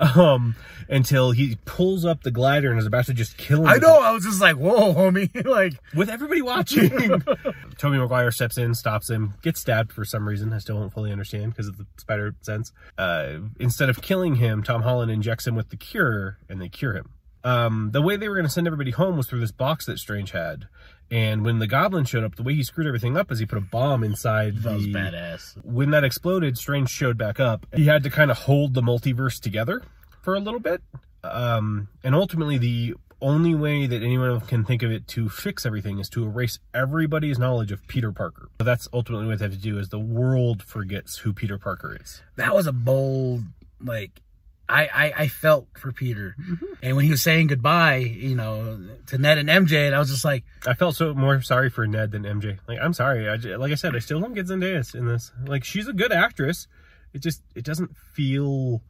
Um, 0.00 0.56
until 0.88 1.30
he 1.30 1.56
pulls 1.66 2.04
up 2.04 2.22
the 2.22 2.32
glider 2.32 2.70
and 2.70 2.80
is 2.80 2.86
about 2.86 3.06
to 3.06 3.14
just 3.14 3.36
kill 3.36 3.60
him. 3.60 3.66
I 3.68 3.76
know, 3.76 4.00
I 4.00 4.10
was 4.12 4.24
just 4.24 4.40
like, 4.40 4.56
whoa, 4.56 4.92
homie, 4.94 5.44
like 5.44 5.74
with 5.94 6.08
everybody 6.08 6.42
watching. 6.42 6.90
Tobey 7.78 7.98
Maguire 7.98 8.32
steps 8.32 8.56
in, 8.56 8.74
stops 8.74 9.10
him, 9.10 9.34
gets 9.42 9.60
stabbed 9.60 9.92
for 9.92 10.04
some 10.04 10.26
reason. 10.26 10.52
I 10.52 10.58
still 10.58 10.80
don't 10.80 10.92
fully 10.92 11.12
understand 11.12 11.52
because 11.52 11.68
of 11.68 11.76
the 11.76 11.86
spider 11.98 12.34
sense. 12.40 12.72
Uh, 12.96 13.38
instead 13.60 13.90
of 13.90 14.00
killing 14.00 14.36
him, 14.36 14.62
Tom 14.62 14.82
Holland 14.82 15.12
injects 15.12 15.46
him 15.46 15.54
with 15.54 15.68
the 15.68 15.76
cure, 15.76 16.38
and 16.48 16.60
they 16.60 16.68
cure 16.68 16.94
him. 16.94 17.10
Um, 17.48 17.90
the 17.92 18.02
way 18.02 18.16
they 18.16 18.28
were 18.28 18.34
going 18.34 18.46
to 18.46 18.52
send 18.52 18.66
everybody 18.66 18.90
home 18.90 19.16
was 19.16 19.26
through 19.26 19.40
this 19.40 19.52
box 19.52 19.86
that 19.86 19.98
Strange 19.98 20.32
had. 20.32 20.68
And 21.10 21.44
when 21.44 21.58
the 21.58 21.66
Goblin 21.66 22.04
showed 22.04 22.22
up, 22.22 22.36
the 22.36 22.42
way 22.42 22.54
he 22.54 22.62
screwed 22.62 22.86
everything 22.86 23.16
up 23.16 23.32
is 23.32 23.38
he 23.38 23.46
put 23.46 23.56
a 23.56 23.62
bomb 23.62 24.04
inside 24.04 24.58
that 24.58 24.74
was 24.74 24.86
badass. 24.86 25.64
When 25.64 25.90
that 25.92 26.04
exploded, 26.04 26.58
Strange 26.58 26.90
showed 26.90 27.16
back 27.16 27.40
up. 27.40 27.66
He 27.74 27.86
had 27.86 28.02
to 28.02 28.10
kind 28.10 28.30
of 28.30 28.36
hold 28.36 28.74
the 28.74 28.82
multiverse 28.82 29.40
together 29.40 29.82
for 30.20 30.34
a 30.34 30.40
little 30.40 30.60
bit. 30.60 30.82
Um, 31.24 31.88
and 32.04 32.14
ultimately, 32.14 32.58
the 32.58 32.94
only 33.22 33.54
way 33.54 33.86
that 33.86 34.02
anyone 34.02 34.40
can 34.42 34.64
think 34.64 34.82
of 34.82 34.90
it 34.90 35.08
to 35.08 35.30
fix 35.30 35.64
everything 35.64 35.98
is 35.98 36.10
to 36.10 36.24
erase 36.24 36.58
everybody's 36.74 37.38
knowledge 37.38 37.72
of 37.72 37.86
Peter 37.88 38.12
Parker. 38.12 38.50
But 38.58 38.64
that's 38.64 38.88
ultimately 38.92 39.26
what 39.26 39.38
they 39.38 39.46
have 39.46 39.54
to 39.54 39.58
do 39.58 39.78
is 39.78 39.88
the 39.88 39.98
world 39.98 40.62
forgets 40.62 41.16
who 41.18 41.32
Peter 41.32 41.56
Parker 41.56 41.96
is. 41.98 42.20
That 42.36 42.54
was 42.54 42.66
a 42.66 42.72
bold, 42.72 43.44
like, 43.80 44.20
I, 44.68 44.82
I, 44.86 45.12
I 45.16 45.28
felt 45.28 45.66
for 45.78 45.92
Peter. 45.92 46.36
Mm-hmm. 46.38 46.64
And 46.82 46.96
when 46.96 47.04
he 47.06 47.10
was 47.10 47.22
saying 47.22 47.46
goodbye, 47.46 47.96
you 47.96 48.34
know, 48.34 48.78
to 49.06 49.18
Ned 49.18 49.38
and 49.38 49.48
MJ, 49.48 49.86
and 49.86 49.94
I 49.94 49.98
was 49.98 50.10
just 50.10 50.24
like, 50.24 50.44
I 50.66 50.74
felt 50.74 50.94
so 50.96 51.14
more 51.14 51.40
sorry 51.40 51.70
for 51.70 51.86
Ned 51.86 52.10
than 52.12 52.24
MJ. 52.24 52.58
Like 52.68 52.78
I'm 52.80 52.92
sorry. 52.92 53.28
I 53.28 53.36
j- 53.38 53.56
like 53.56 53.72
I 53.72 53.76
said, 53.76 53.96
I 53.96 54.00
still 54.00 54.20
don't 54.20 54.34
get 54.34 54.46
Zendaya 54.46 54.94
in 54.94 55.06
this. 55.06 55.32
Like 55.46 55.64
she's 55.64 55.88
a 55.88 55.92
good 55.92 56.12
actress. 56.12 56.68
It 57.14 57.22
just 57.22 57.42
it 57.54 57.64
doesn't 57.64 57.96
feel. 58.12 58.82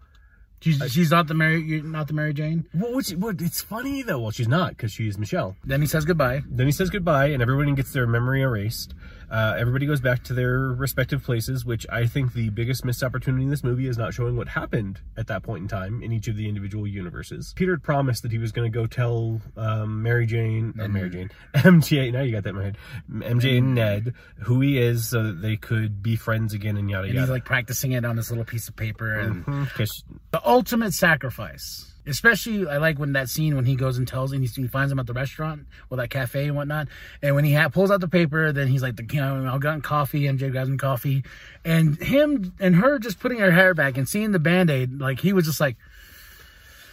she's, 0.61 0.83
she's 0.91 1.11
not 1.13 1.29
the 1.29 1.35
Mary, 1.35 1.63
you're 1.63 1.85
not 1.85 2.09
the 2.09 2.15
Mary 2.15 2.35
Jane. 2.35 2.67
Well, 2.75 2.97
which, 2.97 3.11
what, 3.13 3.41
it's 3.41 3.63
funny 3.63 4.03
though. 4.03 4.19
Well, 4.19 4.33
she's 4.33 4.49
not 4.49 4.71
because 4.71 4.91
she's 4.91 5.17
Michelle. 5.17 5.55
Then 5.65 5.81
he 5.81 5.87
says 5.87 6.05
goodbye. 6.05 6.43
Then 6.49 6.67
he 6.67 6.73
says 6.73 6.91
goodbye, 6.91 7.27
and 7.29 7.41
everybody 7.41 7.73
gets 7.73 7.93
their 7.93 8.09
memory 8.09 8.43
erased. 8.43 8.95
Uh, 9.31 9.55
everybody 9.59 9.85
goes 9.87 10.01
back 10.01 10.23
to 10.25 10.33
their 10.33 10.59
respective 10.59 11.23
places, 11.23 11.65
which 11.65 11.87
I 11.91 12.07
think 12.07 12.33
the 12.33 12.49
biggest 12.49 12.85
missed 12.85 13.03
opportunity 13.03 13.45
in 13.45 13.51
this 13.51 13.63
movie 13.63 13.87
is 13.87 13.99
not 13.99 14.15
showing 14.15 14.37
what 14.37 14.49
happened 14.49 15.01
at 15.17 15.27
that 15.27 15.43
point 15.43 15.63
in 15.63 15.69
time 15.69 16.03
in 16.03 16.13
each 16.13 16.29
of 16.29 16.37
the 16.37 16.49
individual 16.49 16.87
universes. 16.87 17.53
Peter 17.57 17.73
had 17.73 17.83
promised 17.83 18.23
that 18.23 18.33
he 18.33 18.39
was 18.39 18.53
going 18.53 18.71
to 18.73 18.75
go 18.77 18.87
tell 18.87 19.41
um, 19.57 20.03
Mary 20.03 20.25
Jane, 20.27 20.73
or 20.79 20.89
Mary 20.89 21.11
Jane, 21.11 21.31
MJ. 21.55 22.13
Now 22.13 22.23
you 22.23 22.33
got 22.33 22.45
that 22.45 22.51
in 22.51 22.57
my 22.57 22.65
head. 22.65 22.79
MJ 23.11 23.59
and 23.59 23.75
Ned 23.75 24.15
who 24.45 24.61
he 24.61 24.79
is, 24.79 25.09
so 25.09 25.23
that 25.25 25.43
they 25.43 25.57
could 25.57 26.03
be 26.03 26.17
friends 26.17 26.55
again, 26.55 26.77
and 26.77 26.89
yada 26.89 27.05
And 27.05 27.13
he's 27.13 27.21
yada. 27.21 27.33
like 27.33 27.45
practicing 27.45 27.93
it 27.93 28.05
on 28.05 28.17
this 28.17 28.31
little 28.31 28.45
piece 28.45 28.69
of 28.69 28.77
paper. 28.77 29.13
And 29.15 29.45
Mhm, 29.45 29.69
'cause- 29.71 30.05
the 30.31 30.41
ultimate 30.47 30.95
sacrifice. 30.95 31.93
Especially, 32.09 32.67
I 32.67 32.79
like 32.79 32.99
when 32.99 33.13
that 33.13 33.29
scene 33.29 33.55
when 33.55 33.67
he 33.67 33.77
goes 33.77 33.99
and 33.99 34.09
tells 34.09 34.33
and 34.33 34.43
he, 34.43 34.49
he 34.49 34.67
finds 34.67 34.91
him 34.91 34.99
at 34.99 35.07
the 35.07 35.13
restaurant 35.13 35.67
or 35.91 35.99
that 35.99 36.11
cafe 36.11 36.47
and 36.47 36.57
whatnot. 36.57 36.89
And 37.23 37.35
when 37.35 37.45
he 37.45 37.53
ha- 37.53 37.69
pulls 37.69 37.91
out 37.91 38.01
the 38.01 38.09
paper, 38.09 38.51
then 38.51 38.69
he's 38.69 38.83
like, 38.83 38.97
the, 38.97 39.05
you 39.13 39.21
know, 39.21 39.51
I've 39.53 39.61
gotten 39.61 39.83
coffee. 39.83 40.23
MJ 40.23 40.51
grabs 40.51 40.69
him 40.69 40.79
coffee, 40.79 41.25
and 41.65 41.97
him 42.03 42.55
and 42.59 42.77
her 42.77 42.99
just 42.99 43.21
putting 43.21 43.39
her 43.39 43.51
hair 43.51 43.75
back 43.75 43.97
and 43.97 44.09
seeing 44.09 44.33
the 44.33 44.39
band 44.39 44.71
aid, 44.71 45.01
like 45.01 45.21
he 45.21 45.33
was 45.33 45.45
just 45.45 45.61
like, 45.61 45.77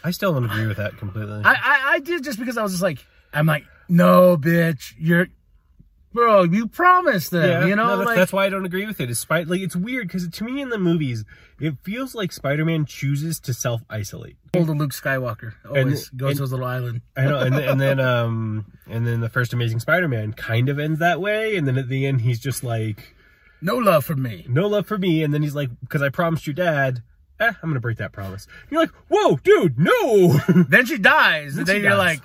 I 0.03 0.11
still 0.11 0.33
don't 0.33 0.45
agree 0.45 0.67
with 0.67 0.77
that 0.77 0.97
completely. 0.97 1.41
I, 1.43 1.53
I, 1.53 1.81
I 1.93 1.99
did 1.99 2.23
just 2.23 2.37
because 2.37 2.57
I 2.57 2.63
was 2.63 2.73
just 2.73 2.83
like, 2.83 3.03
I'm 3.33 3.47
like, 3.47 3.65
no, 3.89 4.37
bitch, 4.37 4.93
you're, 4.99 5.27
bro, 6.15 6.43
you 6.43 6.67
promised 6.67 7.29
them, 7.29 7.67
you 7.67 7.75
know, 7.75 7.85
no, 7.89 7.97
that's, 7.97 8.07
like, 8.07 8.17
that's 8.17 8.33
why 8.33 8.45
I 8.45 8.49
don't 8.49 8.65
agree 8.65 8.87
with 8.87 8.99
it. 8.99 9.11
It's 9.11 9.19
spite 9.19 9.47
like 9.47 9.61
it's 9.61 9.75
weird 9.75 10.07
because 10.07 10.27
to 10.27 10.43
me 10.43 10.61
in 10.61 10.69
the 10.69 10.79
movies 10.79 11.23
it 11.59 11.75
feels 11.83 12.15
like 12.15 12.31
Spider-Man 12.31 12.85
chooses 12.85 13.39
to 13.41 13.53
self 13.53 13.81
isolate. 13.89 14.37
Old 14.55 14.69
Luke 14.69 14.91
Skywalker 14.91 15.53
always 15.67 16.09
And- 16.09 16.19
goes 16.19 16.29
and- 16.31 16.37
to 16.37 16.43
his 16.43 16.51
little 16.51 16.65
island. 16.65 17.01
I 17.15 17.25
know, 17.25 17.39
and, 17.39 17.53
then- 17.55 17.69
and 17.69 17.79
then 17.81 17.99
um 17.99 18.65
and 18.89 19.05
then 19.05 19.19
the 19.21 19.29
first 19.29 19.53
Amazing 19.53 19.79
Spider-Man 19.81 20.33
kind 20.33 20.69
of 20.69 20.79
ends 20.79 20.99
that 20.99 21.21
way, 21.21 21.55
and 21.57 21.67
then 21.67 21.77
at 21.77 21.87
the 21.89 22.05
end 22.07 22.21
he's 22.21 22.39
just 22.39 22.63
like 22.63 23.13
No 23.61 23.75
love 23.75 24.03
for 24.05 24.15
me. 24.15 24.45
no 24.49 24.67
love 24.67 24.87
for 24.87 24.97
me, 24.97 25.21
and 25.23 25.33
then 25.33 25.43
he's 25.43 25.55
like 25.55 25.69
because 25.81 26.01
I 26.01 26.09
promised 26.09 26.47
your 26.47 26.55
dad. 26.55 27.03
Eh, 27.39 27.51
I'm 27.61 27.69
gonna 27.69 27.81
break 27.81 27.97
that 27.97 28.13
promise. 28.13 28.47
You're 28.69 28.79
like, 28.79 28.91
whoa, 29.09 29.35
dude, 29.43 29.77
no. 29.77 30.39
Then 30.69 30.85
she 30.85 30.97
dies, 30.97 31.57
and 31.57 31.65
Then 31.65 31.65
then 31.65 31.75
she 31.75 31.81
you're 31.81 31.89
dies. 31.91 31.97
like, 31.97 32.21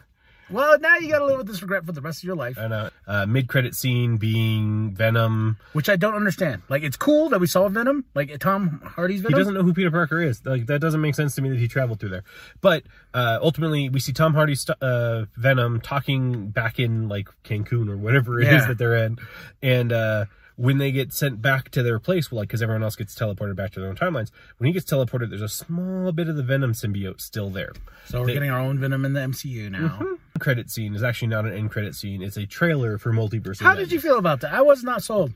well, 0.51 0.79
now 0.79 0.97
you 0.97 1.09
gotta 1.11 1.25
live 1.25 1.39
with 1.39 1.47
this 1.47 1.63
regret 1.63 1.85
for 1.85 1.93
the 1.93 2.01
rest 2.01 2.19
of 2.21 2.25
your 2.25 2.37
life. 2.37 2.57
and 2.59 2.73
uh, 2.73 2.91
uh, 3.07 3.27
mid-credit 3.27 3.75
scene 3.75 4.17
being 4.17 4.91
Venom. 4.93 5.57
which 5.73 5.89
I 5.89 5.97
don't 5.97 6.15
understand. 6.15 6.63
Like, 6.69 6.83
it's 6.83 6.97
cool 6.97 7.29
that 7.31 7.41
we 7.41 7.47
saw 7.47 7.69
Venom, 7.69 8.05
like 8.15 8.39
Tom 8.41 8.83
Hardy's 8.85 9.21
Venom. 9.21 9.35
He 9.35 9.39
doesn't 9.41 9.55
know 9.55 9.63
who 9.63 9.73
Peter 9.75 9.91
Parker 9.91 10.21
is. 10.21 10.45
Like 10.45 10.67
that 10.67 10.81
doesn't 10.81 11.01
make 11.01 11.15
sense 11.15 11.35
to 11.37 11.43
me 11.43 11.51
that 11.51 11.59
he 11.59 11.69
traveled 11.69 12.01
through 12.01 12.11
there. 12.11 12.25
But 12.61 12.85
uh, 13.15 13.39
ultimately, 13.43 13.89
we 13.89 14.01
see 14.01 14.13
Tom 14.13 14.35
Hardy's 14.35 14.69
uh, 14.81 15.27
Venom 15.37 15.81
talking 15.81 16.49
back 16.51 16.79
in 16.79 17.09
like 17.09 17.29
Cancun 17.45 17.89
or 17.89 17.97
whatever 17.97 18.41
it 18.41 18.47
is 18.49 18.53
Yeah. 18.63 18.67
that 18.69 18.79
they're 18.79 18.97
in, 18.97 19.19
and 19.63 19.93
uh, 19.93 20.25
when 20.57 20.77
they 20.77 20.93
get 20.93 21.11
sent 21.13 21.41
back 21.41 21.71
to 21.71 21.83
their 21.83 21.99
place, 21.99 22.31
well, 22.31 22.41
like 22.41 22.49
because 22.49 22.61
everyone 22.61 22.83
else 22.83 22.95
gets 22.95 23.15
teleported 23.19 23.57
back 23.57 23.71
to 23.73 23.81
their 23.81 23.89
own 23.89 23.97
timelines. 23.97 24.31
When 24.59 24.67
he 24.67 24.73
gets 24.75 24.85
teleported, 24.91 25.31
there's 25.31 25.41
a 25.41 25.49
small 25.49 26.13
bit 26.13 26.29
of 26.29 26.37
the 26.37 26.43
Venom 26.43 26.73
symbiote 26.75 27.21
still 27.21 27.49
there. 27.49 27.73
so 28.07 28.21
we're 28.21 28.27
getting 28.35 28.51
our 28.51 28.61
own 28.61 28.79
Venom 28.79 29.05
in 29.07 29.15
the 29.15 29.21
MCU 29.21 29.71
now. 29.71 29.99
Credit 30.41 30.71
scene 30.71 30.95
is 30.95 31.03
actually 31.03 31.29
not 31.29 31.45
an 31.47 31.53
end 31.55 31.71
credit 31.71 31.95
scene. 31.95 32.23
It's 32.23 32.37
a 32.37 32.47
trailer 32.47 32.99
for 32.99 33.13
Multiverse. 33.13 33.31
of 33.31 33.45
madness. 33.45 33.61
How 33.61 33.75
did 33.75 33.93
you 33.93 34.01
feel 34.01 34.19
about 34.19 34.41
that? 34.41 34.53
I 34.53 34.63
was 34.63 34.83
not 34.83 35.03
sold. 35.03 35.33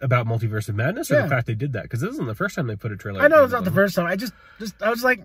about 0.00 0.26
Multiverse 0.26 0.68
of 0.68 0.74
Madness, 0.74 1.10
or 1.10 1.14
Yeah. 1.14 1.22
the 1.22 1.28
fact 1.28 1.46
they 1.46 1.54
did 1.54 1.72
that? 1.72 1.84
Because 1.84 2.00
this 2.02 2.10
isn't 2.10 2.26
the 2.26 2.34
first 2.34 2.54
time 2.56 2.66
they 2.66 2.76
put 2.76 2.92
a 2.92 2.96
trailer. 2.98 3.20
I 3.22 3.28
know 3.28 3.42
it's 3.44 3.52
not 3.52 3.64
the 3.64 3.70
first 3.70 3.94
time. 3.94 4.04
I 4.06 4.14
just, 4.16 4.34
just 4.58 4.74
I 4.82 4.90
was 4.90 5.02
like, 5.02 5.24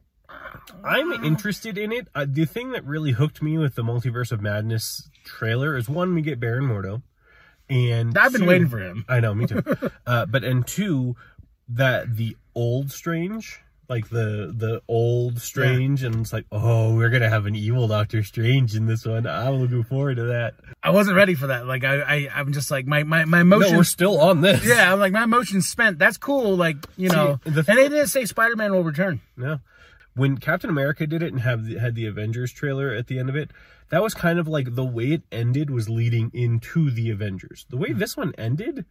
I'm 0.84 1.12
interested 1.26 1.78
in 1.78 1.92
it. 1.92 2.08
Uh, 2.16 2.26
the 2.30 2.46
thing 2.46 2.72
that 2.72 2.86
really 2.86 3.12
hooked 3.12 3.42
me 3.42 3.58
with 3.58 3.76
the 3.76 3.82
Multiverse 3.84 4.32
of 4.32 4.42
Madness 4.42 5.10
trailer 5.26 5.76
is 5.76 5.90
one, 5.90 6.16
we 6.16 6.22
get 6.22 6.40
Baron 6.40 6.64
Mordo, 6.66 7.02
and 7.70 8.18
I've 8.18 8.32
been 8.32 8.42
two- 8.42 8.48
waiting 8.48 8.70
for 8.70 8.80
him. 8.80 9.04
I 9.10 9.20
know, 9.20 9.34
me 9.36 9.46
too. 9.46 9.62
uh, 10.08 10.26
but 10.28 10.44
and 10.46 10.66
two, 10.66 11.18
that 11.68 12.16
the 12.16 12.38
old 12.56 12.92
Strange, 12.92 13.60
like 13.92 14.08
the 14.08 14.54
the 14.56 14.82
old 14.88 15.42
Strange, 15.42 16.02
and 16.04 16.16
it's 16.16 16.32
like, 16.32 16.46
oh, 16.50 16.96
we're 16.96 17.10
gonna 17.10 17.30
have 17.30 17.46
an 17.46 17.56
evil 17.56 17.90
Doctor 17.90 18.24
Strange 18.24 18.74
in 18.74 18.86
this 18.86 19.06
one. 19.06 19.28
I'm 19.28 19.56
looking 19.56 19.84
forward 19.84 20.16
to 20.16 20.24
that. 20.28 20.56
I 20.82 20.92
wasn't 20.92 21.18
ready 21.18 21.36
for 21.36 21.48
that. 21.48 21.68
Like, 21.68 21.84
I, 21.84 22.00
I 22.00 22.30
I'm 22.34 22.54
just 22.54 22.72
like 22.72 22.86
my 22.88 23.04
my 23.04 23.26
my 23.26 23.42
emotions. 23.42 23.74
No, 23.74 23.78
we're 23.78 23.84
still 23.84 24.22
on 24.22 24.40
this. 24.40 24.66
yeah, 24.66 24.94
I'm 24.94 25.00
like 25.00 25.12
my 25.12 25.24
emotions 25.24 25.68
spent. 25.68 26.00
That's 26.00 26.18
cool. 26.18 26.56
Like 26.56 26.78
you 26.96 27.10
know, 27.10 27.42
the 27.44 27.66
and 27.68 27.78
they 27.78 27.90
didn't 27.90 28.08
say 28.08 28.24
Spider 28.24 28.56
Man 28.56 28.72
will 28.72 28.86
return. 28.86 29.20
No. 29.36 29.60
When 30.14 30.38
Captain 30.38 30.70
America 30.70 31.06
did 31.06 31.22
it 31.22 31.34
and 31.34 31.42
have 31.42 31.66
the, 31.66 31.78
had 31.78 31.96
the 31.96 32.06
Avengers 32.06 32.54
trailer 32.54 32.94
at 32.94 33.08
the 33.08 33.20
end 33.20 33.30
of 33.30 33.36
it, 33.36 33.52
that 33.90 34.02
was 34.02 34.14
kind 34.14 34.40
of 34.40 34.48
like 34.48 34.76
the 34.76 34.86
way 34.86 35.12
it 35.12 35.24
ended 35.34 35.70
was 35.70 35.90
leading 35.90 36.32
into 36.34 36.92
the 36.92 37.10
Avengers. 37.10 37.66
The 37.70 37.78
way 37.78 37.92
hmm. 37.92 38.00
this 38.00 38.16
one 38.16 38.34
ended, 38.38 38.86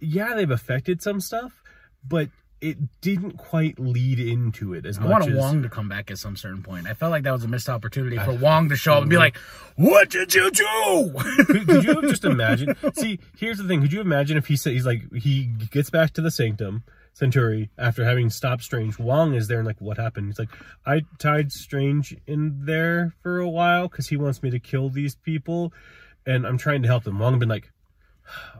yeah, 0.00 0.34
they've 0.34 0.50
affected 0.50 1.00
some 1.00 1.20
stuff, 1.20 1.62
but 2.06 2.28
it 2.62 3.00
didn't 3.00 3.32
quite 3.32 3.80
lead 3.80 4.20
into 4.20 4.72
it 4.72 4.86
as 4.86 4.96
I 4.96 5.02
much 5.02 5.10
want 5.10 5.28
as 5.28 5.36
Wong 5.36 5.62
to 5.64 5.68
come 5.68 5.88
back 5.88 6.12
at 6.12 6.18
some 6.18 6.36
certain 6.36 6.62
point. 6.62 6.86
I 6.86 6.94
felt 6.94 7.10
like 7.10 7.24
that 7.24 7.32
was 7.32 7.42
a 7.42 7.48
missed 7.48 7.68
opportunity 7.68 8.16
for 8.18 8.32
Wong 8.32 8.68
to 8.68 8.76
show 8.76 8.94
up 8.94 9.02
and 9.02 9.10
be 9.10 9.16
like, 9.16 9.36
"What 9.74 10.10
did 10.10 10.32
you 10.32 10.48
do?" 10.48 11.12
could, 11.44 11.46
could 11.66 11.84
you 11.84 12.02
just 12.02 12.24
imagine? 12.24 12.76
See, 12.94 13.18
here's 13.36 13.58
the 13.58 13.64
thing. 13.64 13.82
Could 13.82 13.92
you 13.92 14.00
imagine 14.00 14.36
if 14.36 14.46
he 14.46 14.54
said 14.54 14.74
he's 14.74 14.86
like 14.86 15.12
he 15.12 15.46
gets 15.70 15.90
back 15.90 16.12
to 16.12 16.22
the 16.22 16.30
Sanctum 16.30 16.84
Centauri 17.12 17.68
after 17.76 18.04
having 18.04 18.30
stopped 18.30 18.62
Strange? 18.62 18.96
Wong 18.96 19.34
is 19.34 19.48
there 19.48 19.58
and 19.58 19.66
like, 19.66 19.80
what 19.80 19.98
happened? 19.98 20.28
He's 20.28 20.38
like, 20.38 20.50
I 20.86 21.02
tied 21.18 21.50
Strange 21.50 22.16
in 22.28 22.64
there 22.64 23.12
for 23.24 23.40
a 23.40 23.48
while 23.48 23.88
because 23.88 24.08
he 24.08 24.16
wants 24.16 24.40
me 24.40 24.50
to 24.50 24.60
kill 24.60 24.88
these 24.88 25.16
people, 25.16 25.72
and 26.24 26.46
I'm 26.46 26.58
trying 26.58 26.82
to 26.82 26.88
help 26.88 27.02
them. 27.02 27.18
Wong 27.18 27.40
been 27.40 27.48
like, 27.48 27.72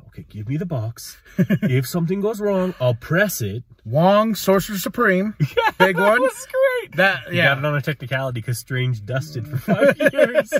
okay, 0.08 0.24
give 0.28 0.48
me 0.48 0.56
the 0.56 0.66
box. 0.66 1.16
if 1.38 1.86
something 1.86 2.20
goes 2.20 2.40
wrong, 2.40 2.74
I'll 2.80 2.94
press 2.94 3.40
it. 3.40 3.62
Wong, 3.84 4.34
Sorcerer 4.34 4.78
Supreme, 4.78 5.34
big 5.78 5.98
one. 5.98 6.20
great. 6.20 6.96
That 6.96 7.20
You 7.28 7.32
got 7.32 7.34
yeah. 7.34 7.58
it 7.58 7.64
on 7.64 7.74
a 7.74 7.82
technicality 7.82 8.40
because 8.40 8.58
Strange 8.58 9.04
dusted 9.04 9.46
for 9.48 9.56
five 9.56 9.96
years. 10.12 10.52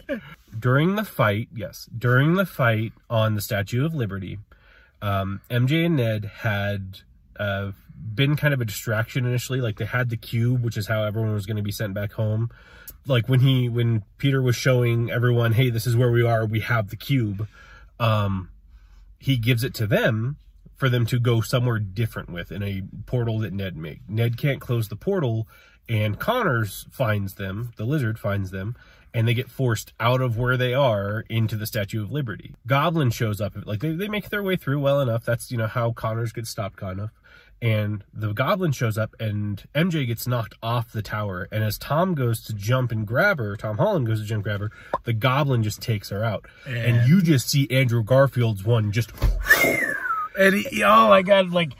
during 0.58 0.96
the 0.96 1.04
fight, 1.04 1.48
yes, 1.54 1.88
during 1.96 2.34
the 2.34 2.46
fight 2.46 2.92
on 3.08 3.34
the 3.34 3.40
Statue 3.40 3.84
of 3.84 3.94
Liberty, 3.94 4.38
um, 5.00 5.40
MJ 5.50 5.86
and 5.86 5.96
Ned 5.96 6.24
had 6.40 7.00
uh, 7.38 7.72
been 8.14 8.36
kind 8.36 8.54
of 8.54 8.60
a 8.60 8.64
distraction 8.64 9.24
initially. 9.26 9.60
Like 9.60 9.76
they 9.78 9.84
had 9.84 10.10
the 10.10 10.16
cube, 10.16 10.64
which 10.64 10.76
is 10.76 10.86
how 10.86 11.04
everyone 11.04 11.34
was 11.34 11.46
going 11.46 11.56
to 11.56 11.62
be 11.62 11.72
sent 11.72 11.94
back 11.94 12.12
home. 12.12 12.50
Like 13.06 13.28
when 13.28 13.40
he, 13.40 13.68
when 13.68 14.04
Peter 14.18 14.40
was 14.40 14.54
showing 14.56 15.10
everyone, 15.10 15.52
hey, 15.52 15.70
this 15.70 15.86
is 15.86 15.96
where 15.96 16.10
we 16.10 16.22
are. 16.22 16.46
We 16.46 16.60
have 16.60 16.88
the 16.88 16.96
cube. 16.96 17.48
Um, 17.98 18.48
he 19.22 19.36
gives 19.36 19.62
it 19.62 19.72
to 19.72 19.86
them 19.86 20.36
for 20.74 20.88
them 20.88 21.06
to 21.06 21.20
go 21.20 21.40
somewhere 21.40 21.78
different 21.78 22.28
with 22.28 22.50
in 22.50 22.60
a 22.60 22.82
portal 23.06 23.38
that 23.38 23.52
Ned 23.52 23.76
made. 23.76 24.00
Ned 24.08 24.36
can't 24.36 24.60
close 24.60 24.88
the 24.88 24.96
portal, 24.96 25.46
and 25.88 26.18
Connors 26.18 26.88
finds 26.90 27.34
them, 27.34 27.70
the 27.76 27.84
lizard 27.84 28.18
finds 28.18 28.50
them, 28.50 28.74
and 29.14 29.28
they 29.28 29.34
get 29.34 29.48
forced 29.48 29.92
out 30.00 30.20
of 30.20 30.36
where 30.36 30.56
they 30.56 30.74
are 30.74 31.24
into 31.28 31.54
the 31.54 31.66
Statue 31.66 32.02
of 32.02 32.10
Liberty. 32.10 32.56
Goblin 32.66 33.10
shows 33.10 33.40
up, 33.40 33.54
like 33.64 33.78
they, 33.78 33.92
they 33.92 34.08
make 34.08 34.28
their 34.28 34.42
way 34.42 34.56
through 34.56 34.80
well 34.80 35.00
enough. 35.00 35.24
That's 35.24 35.52
you 35.52 35.56
know 35.58 35.68
how 35.68 35.92
Connors 35.92 36.32
gets 36.32 36.50
stopped 36.50 36.76
kind 36.76 36.98
of. 36.98 37.10
And 37.62 38.02
the 38.12 38.32
goblin 38.32 38.72
shows 38.72 38.98
up 38.98 39.14
and 39.20 39.62
MJ 39.72 40.04
gets 40.04 40.26
knocked 40.26 40.54
off 40.64 40.90
the 40.90 41.00
tower. 41.00 41.48
And 41.52 41.62
as 41.62 41.78
Tom 41.78 42.16
goes 42.16 42.42
to 42.46 42.52
jump 42.52 42.90
and 42.90 43.06
grab 43.06 43.38
her, 43.38 43.56
Tom 43.56 43.78
Holland 43.78 44.08
goes 44.08 44.20
to 44.20 44.26
jump 44.26 44.38
and 44.38 44.44
grab 44.44 44.60
her, 44.60 44.72
the 45.04 45.12
goblin 45.12 45.62
just 45.62 45.80
takes 45.80 46.10
her 46.10 46.24
out. 46.24 46.44
And 46.66 47.08
you 47.08 47.22
just 47.22 47.48
see 47.48 47.68
Andrew 47.70 48.02
Garfield's 48.02 48.64
one 48.64 48.90
just 48.90 49.12
And 50.36 50.54
he, 50.56 50.82
oh 50.82 51.08
my 51.08 51.22
god, 51.22 51.50
like 51.50 51.74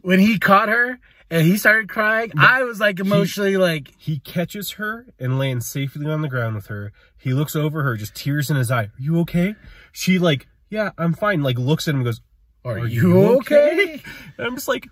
when 0.00 0.18
he 0.18 0.38
caught 0.38 0.70
her 0.70 0.98
and 1.30 1.46
he 1.46 1.58
started 1.58 1.90
crying, 1.90 2.32
I 2.38 2.62
was 2.62 2.80
like 2.80 2.98
emotionally 2.98 3.58
like, 3.58 3.92
He 3.98 4.20
catches 4.20 4.72
her 4.72 5.06
and 5.18 5.38
lands 5.38 5.66
safely 5.66 6.06
on 6.06 6.22
the 6.22 6.28
ground 6.28 6.54
with 6.54 6.68
her. 6.68 6.92
He 7.18 7.34
looks 7.34 7.54
over 7.54 7.82
her, 7.82 7.96
just 7.96 8.14
tears 8.14 8.48
in 8.48 8.56
his 8.56 8.70
eye. 8.70 8.84
Are 8.84 8.92
you 8.98 9.20
okay? 9.20 9.56
She 9.92 10.18
like, 10.18 10.46
yeah, 10.70 10.92
I'm 10.96 11.12
fine. 11.12 11.42
Like 11.42 11.58
looks 11.58 11.86
at 11.86 11.92
him 11.92 12.00
and 12.00 12.04
goes, 12.06 12.20
"Are, 12.64 12.78
you 12.78 13.18
okay?" 13.38 14.02
And 14.38 14.46
I'm 14.46 14.54
just 14.54 14.68
like, 14.68 14.84
he 14.84 14.90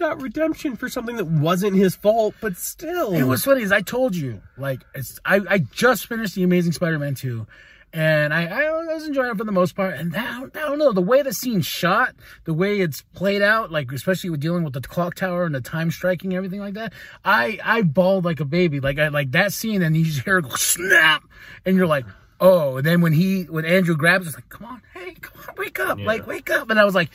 got 0.00 0.20
redemption 0.20 0.74
for 0.74 0.88
something 0.88 1.16
that 1.16 1.26
wasn't 1.26 1.76
his 1.76 1.94
fault, 1.94 2.34
but 2.40 2.56
still. 2.56 3.12
It 3.12 3.22
was 3.22 3.44
funny, 3.44 3.62
as 3.62 3.70
I 3.70 3.82
told 3.82 4.16
you, 4.16 4.42
like 4.58 4.80
it's 4.94 5.20
I, 5.24 5.40
I 5.48 5.58
just 5.58 6.06
finished 6.06 6.34
the 6.34 6.42
Amazing 6.42 6.72
Spider-Man 6.72 7.14
2, 7.14 7.46
and 7.92 8.34
I, 8.34 8.46
I 8.46 8.70
was 8.94 9.06
enjoying 9.06 9.30
it 9.30 9.36
for 9.36 9.44
the 9.44 9.52
most 9.52 9.76
part. 9.76 9.94
And 9.94 10.12
that, 10.12 10.50
I 10.54 10.58
don't 10.58 10.78
know 10.78 10.92
the 10.92 11.00
way 11.00 11.22
the 11.22 11.32
scene's 11.32 11.66
shot, 11.66 12.14
the 12.44 12.54
way 12.54 12.80
it's 12.80 13.02
played 13.14 13.42
out, 13.42 13.70
like 13.70 13.92
especially 13.92 14.30
with 14.30 14.40
dealing 14.40 14.64
with 14.64 14.72
the 14.72 14.80
clock 14.80 15.14
tower 15.14 15.44
and 15.44 15.54
the 15.54 15.60
time 15.60 15.92
striking, 15.92 16.34
everything 16.34 16.60
like 16.60 16.74
that. 16.74 16.92
I 17.24 17.60
I 17.62 17.82
bawled 17.82 18.24
like 18.24 18.40
a 18.40 18.44
baby, 18.44 18.80
like 18.80 18.98
I 18.98 19.08
like 19.08 19.30
that 19.32 19.52
scene, 19.52 19.82
and 19.82 19.96
you 19.96 20.04
just 20.04 20.22
hear 20.22 20.38
it 20.38 20.48
go 20.48 20.56
snap, 20.56 21.22
and 21.64 21.76
you're 21.76 21.86
like. 21.86 22.06
Oh, 22.42 22.78
and 22.78 22.86
then 22.86 23.02
when 23.02 23.12
he, 23.12 23.42
when 23.42 23.66
Andrew 23.66 23.94
grabs, 23.94 24.26
it's 24.26 24.34
like, 24.34 24.48
come 24.48 24.66
on, 24.66 24.80
hey, 24.94 25.12
come 25.12 25.42
on, 25.46 25.54
wake 25.58 25.78
up, 25.78 25.98
like, 25.98 26.26
wake 26.26 26.48
up. 26.48 26.70
And 26.70 26.80
I 26.80 26.86
was 26.86 26.94
like, 26.94 27.10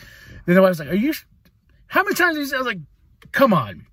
then 0.45 0.55
I 0.55 0.59
was 0.59 0.77
like, 0.77 0.87
are 0.87 0.93
you, 0.93 1.15
how 1.87 2.03
many 2.03 2.15
times 2.15 2.49
say, 2.49 2.55
I 2.55 2.59
was 2.59 2.67
like, 2.67 2.79
come 3.31 3.53
on. 3.53 3.85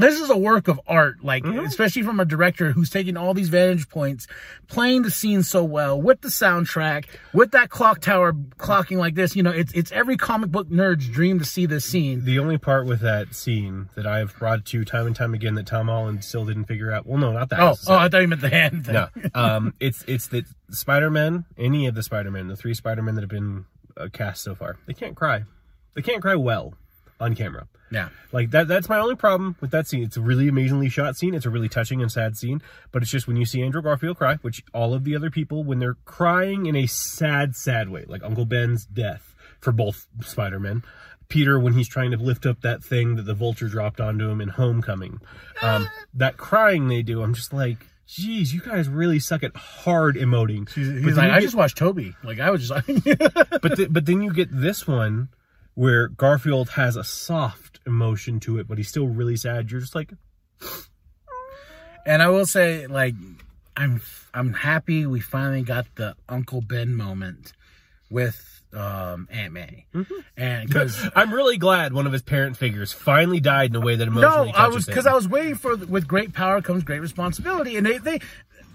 This 0.00 0.18
is 0.18 0.30
a 0.30 0.36
work 0.36 0.68
of 0.68 0.80
art, 0.86 1.22
like, 1.22 1.44
especially 1.44 2.00
from 2.00 2.20
a 2.20 2.24
director 2.24 2.72
who's 2.72 2.88
taking 2.88 3.18
all 3.18 3.34
these 3.34 3.50
vantage 3.50 3.86
points, 3.90 4.26
playing 4.66 5.02
the 5.02 5.10
scene 5.10 5.42
so 5.42 5.62
well 5.62 6.00
with 6.00 6.22
the 6.22 6.28
soundtrack, 6.28 7.04
with 7.34 7.50
that 7.50 7.68
clock 7.68 8.00
tower 8.00 8.32
clocking 8.32 8.96
like 8.96 9.14
this. 9.14 9.36
You 9.36 9.42
know, 9.42 9.50
it's, 9.50 9.74
it's 9.74 9.92
every 9.92 10.16
comic 10.16 10.50
book 10.50 10.70
nerd's 10.70 11.06
dream 11.06 11.38
to 11.38 11.44
see 11.44 11.66
this 11.66 11.84
scene. 11.84 12.24
The 12.24 12.38
only 12.38 12.56
part 12.56 12.86
with 12.86 13.00
that 13.00 13.34
scene 13.34 13.90
that 13.94 14.06
I've 14.06 14.34
brought 14.38 14.64
to 14.66 14.78
you 14.78 14.86
time 14.86 15.06
and 15.06 15.14
time 15.14 15.34
again 15.34 15.54
that 15.56 15.66
Tom 15.66 15.88
Holland 15.88 16.24
still 16.24 16.46
didn't 16.46 16.64
figure 16.64 16.90
out. 16.90 17.04
Well, 17.04 17.18
no, 17.18 17.32
not 17.32 17.50
that. 17.50 17.60
Oh, 17.60 17.76
oh. 17.86 17.94
I 17.94 18.08
thought 18.08 18.22
you 18.22 18.28
meant 18.28 18.40
the 18.40 18.48
hand 18.48 18.86
thing. 18.86 18.94
no. 18.94 19.08
Um, 19.34 19.74
it's 19.80 20.02
it's 20.08 20.28
that 20.28 20.46
Spider-Man, 20.70 21.44
any 21.58 21.86
of 21.86 21.94
the 21.94 22.02
Spider-Man, 22.02 22.48
the 22.48 22.56
three 22.56 22.72
Spider-Men 22.72 23.16
that 23.16 23.20
have 23.20 23.30
been 23.30 23.66
uh, 23.98 24.08
cast 24.10 24.42
so 24.42 24.54
far, 24.54 24.78
they 24.86 24.94
can't 24.94 25.14
cry. 25.14 25.44
They 25.94 26.00
can't 26.00 26.22
cry 26.22 26.36
well 26.36 26.74
on 27.20 27.34
camera. 27.34 27.68
Yeah. 27.92 28.08
Like 28.32 28.50
that 28.52 28.68
that's 28.68 28.88
my 28.88 28.98
only 28.98 29.16
problem 29.16 29.56
with 29.60 29.70
that 29.72 29.86
scene. 29.86 30.02
It's 30.04 30.16
a 30.16 30.20
really 30.20 30.48
amazingly 30.48 30.88
shot 30.88 31.16
scene. 31.16 31.34
It's 31.34 31.46
a 31.46 31.50
really 31.50 31.68
touching 31.68 32.00
and 32.02 32.10
sad 32.10 32.36
scene, 32.36 32.62
but 32.92 33.02
it's 33.02 33.10
just 33.10 33.26
when 33.26 33.36
you 33.36 33.44
see 33.44 33.62
Andrew 33.62 33.82
Garfield 33.82 34.16
cry, 34.18 34.36
which 34.36 34.62
all 34.72 34.94
of 34.94 35.04
the 35.04 35.14
other 35.16 35.30
people 35.30 35.64
when 35.64 35.78
they're 35.80 35.96
crying 36.04 36.66
in 36.66 36.76
a 36.76 36.86
sad 36.86 37.56
sad 37.56 37.88
way, 37.88 38.04
like 38.08 38.22
Uncle 38.24 38.44
Ben's 38.44 38.84
death 38.86 39.34
for 39.60 39.72
both 39.72 40.06
Spider-Men. 40.22 40.82
Peter 41.28 41.60
when 41.60 41.74
he's 41.74 41.86
trying 41.88 42.10
to 42.10 42.16
lift 42.16 42.44
up 42.44 42.60
that 42.62 42.82
thing 42.82 43.14
that 43.14 43.22
the 43.22 43.34
vulture 43.34 43.68
dropped 43.68 44.00
onto 44.00 44.28
him 44.28 44.40
in 44.40 44.48
Homecoming. 44.48 45.20
Um, 45.62 45.88
that 46.14 46.36
crying 46.36 46.88
they 46.88 47.02
do, 47.02 47.22
I'm 47.22 47.34
just 47.34 47.52
like, 47.52 47.86
geez, 48.08 48.52
you 48.52 48.60
guys 48.60 48.88
really 48.88 49.20
suck 49.20 49.44
at 49.44 49.54
hard 49.56 50.16
emoting. 50.16 50.68
He's, 50.72 50.88
he's 50.88 51.16
like, 51.16 51.30
I 51.30 51.34
get- 51.34 51.42
just 51.42 51.54
watched 51.54 51.76
Tobey. 51.76 52.16
Like, 52.24 52.40
I 52.40 52.50
was 52.50 52.66
just 52.68 52.72
like, 52.72 53.04
but 53.62 53.76
th- 53.76 53.92
but 53.92 54.06
then 54.06 54.22
you 54.22 54.32
get 54.32 54.48
this 54.50 54.88
one 54.88 55.28
where 55.74 56.08
Garfield 56.08 56.70
has 56.70 56.96
a 56.96 57.04
soft 57.04 57.80
emotion 57.86 58.40
to 58.40 58.58
it, 58.58 58.68
but 58.68 58.78
he's 58.78 58.88
still 58.88 59.06
really 59.08 59.36
sad. 59.36 59.70
You're 59.70 59.80
just 59.80 59.94
like, 59.94 60.12
And 62.06 62.22
I 62.22 62.28
will 62.28 62.46
say, 62.46 62.86
like, 62.86 63.14
I'm 63.76 64.00
I'm 64.34 64.52
happy 64.52 65.06
we 65.06 65.20
finally 65.20 65.62
got 65.62 65.86
the 65.96 66.14
Uncle 66.28 66.60
Ben 66.60 66.94
moment 66.94 67.52
with 68.10 68.62
um, 68.72 69.28
Aunt 69.30 69.52
May, 69.52 69.86
Mm-hmm. 69.94 70.14
and 70.36 70.68
because 70.68 71.08
I'm 71.16 71.32
really 71.32 71.56
glad 71.58 71.92
one 71.92 72.06
of 72.06 72.12
his 72.12 72.22
parent 72.22 72.56
figures 72.56 72.92
finally 72.92 73.40
died 73.40 73.70
in 73.70 73.76
a 73.76 73.80
way 73.80 73.96
that 73.96 74.06
emotionally. 74.08 74.48
no, 74.52 74.56
I 74.56 74.68
was 74.68 74.86
because 74.86 75.06
I 75.06 75.14
was 75.14 75.28
waiting 75.28 75.54
for 75.56 75.76
with 75.76 76.06
great 76.06 76.32
power 76.32 76.60
comes 76.62 76.84
great 76.84 77.00
responsibility, 77.00 77.76
and 77.76 77.86
they 77.86 77.98
they 77.98 78.20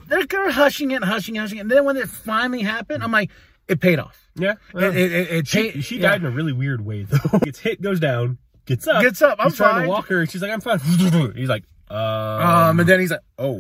they're, 0.08 0.26
they're 0.26 0.52
hushing 0.52 0.92
it, 0.92 1.04
hushing, 1.04 1.36
it, 1.36 1.40
hushing, 1.40 1.58
it. 1.58 1.62
and 1.62 1.72
then 1.72 1.84
when 1.86 1.98
it 1.98 2.08
finally 2.10 2.62
happened, 2.62 3.04
I'm 3.04 3.12
like, 3.12 3.32
it 3.68 3.80
paid 3.80 4.00
off. 4.00 4.25
Yeah. 4.36 4.56
It, 4.74 4.84
it, 4.84 5.12
it, 5.12 5.32
it 5.32 5.48
she 5.48 5.82
she 5.82 5.98
yeah. 5.98 6.10
died 6.10 6.22
in 6.22 6.28
a 6.28 6.32
really 6.32 6.54
weird 6.54 6.86
way 6.86 7.04
though. 7.04 7.40
Gets 7.44 7.60
hit, 7.60 7.82
goes 7.82 8.00
down, 8.00 8.38
gets 8.66 8.88
up, 8.88 9.02
Gets 9.02 9.22
up, 9.22 9.38
I'm 9.40 9.50
he's 9.50 9.58
trying 9.58 9.84
to 9.84 9.90
walk 9.90 10.08
her, 10.08 10.22
and 10.22 10.30
she's 10.30 10.42
like, 10.42 10.52
I'm 10.52 10.62
fine. 10.62 10.80
He's 11.36 11.50
like, 11.50 11.64
um, 11.90 11.98
Um, 11.98 12.80
and 12.80 12.90
then 12.90 13.00
he's 13.00 13.12
like, 13.12 13.22
oh, 13.38 13.60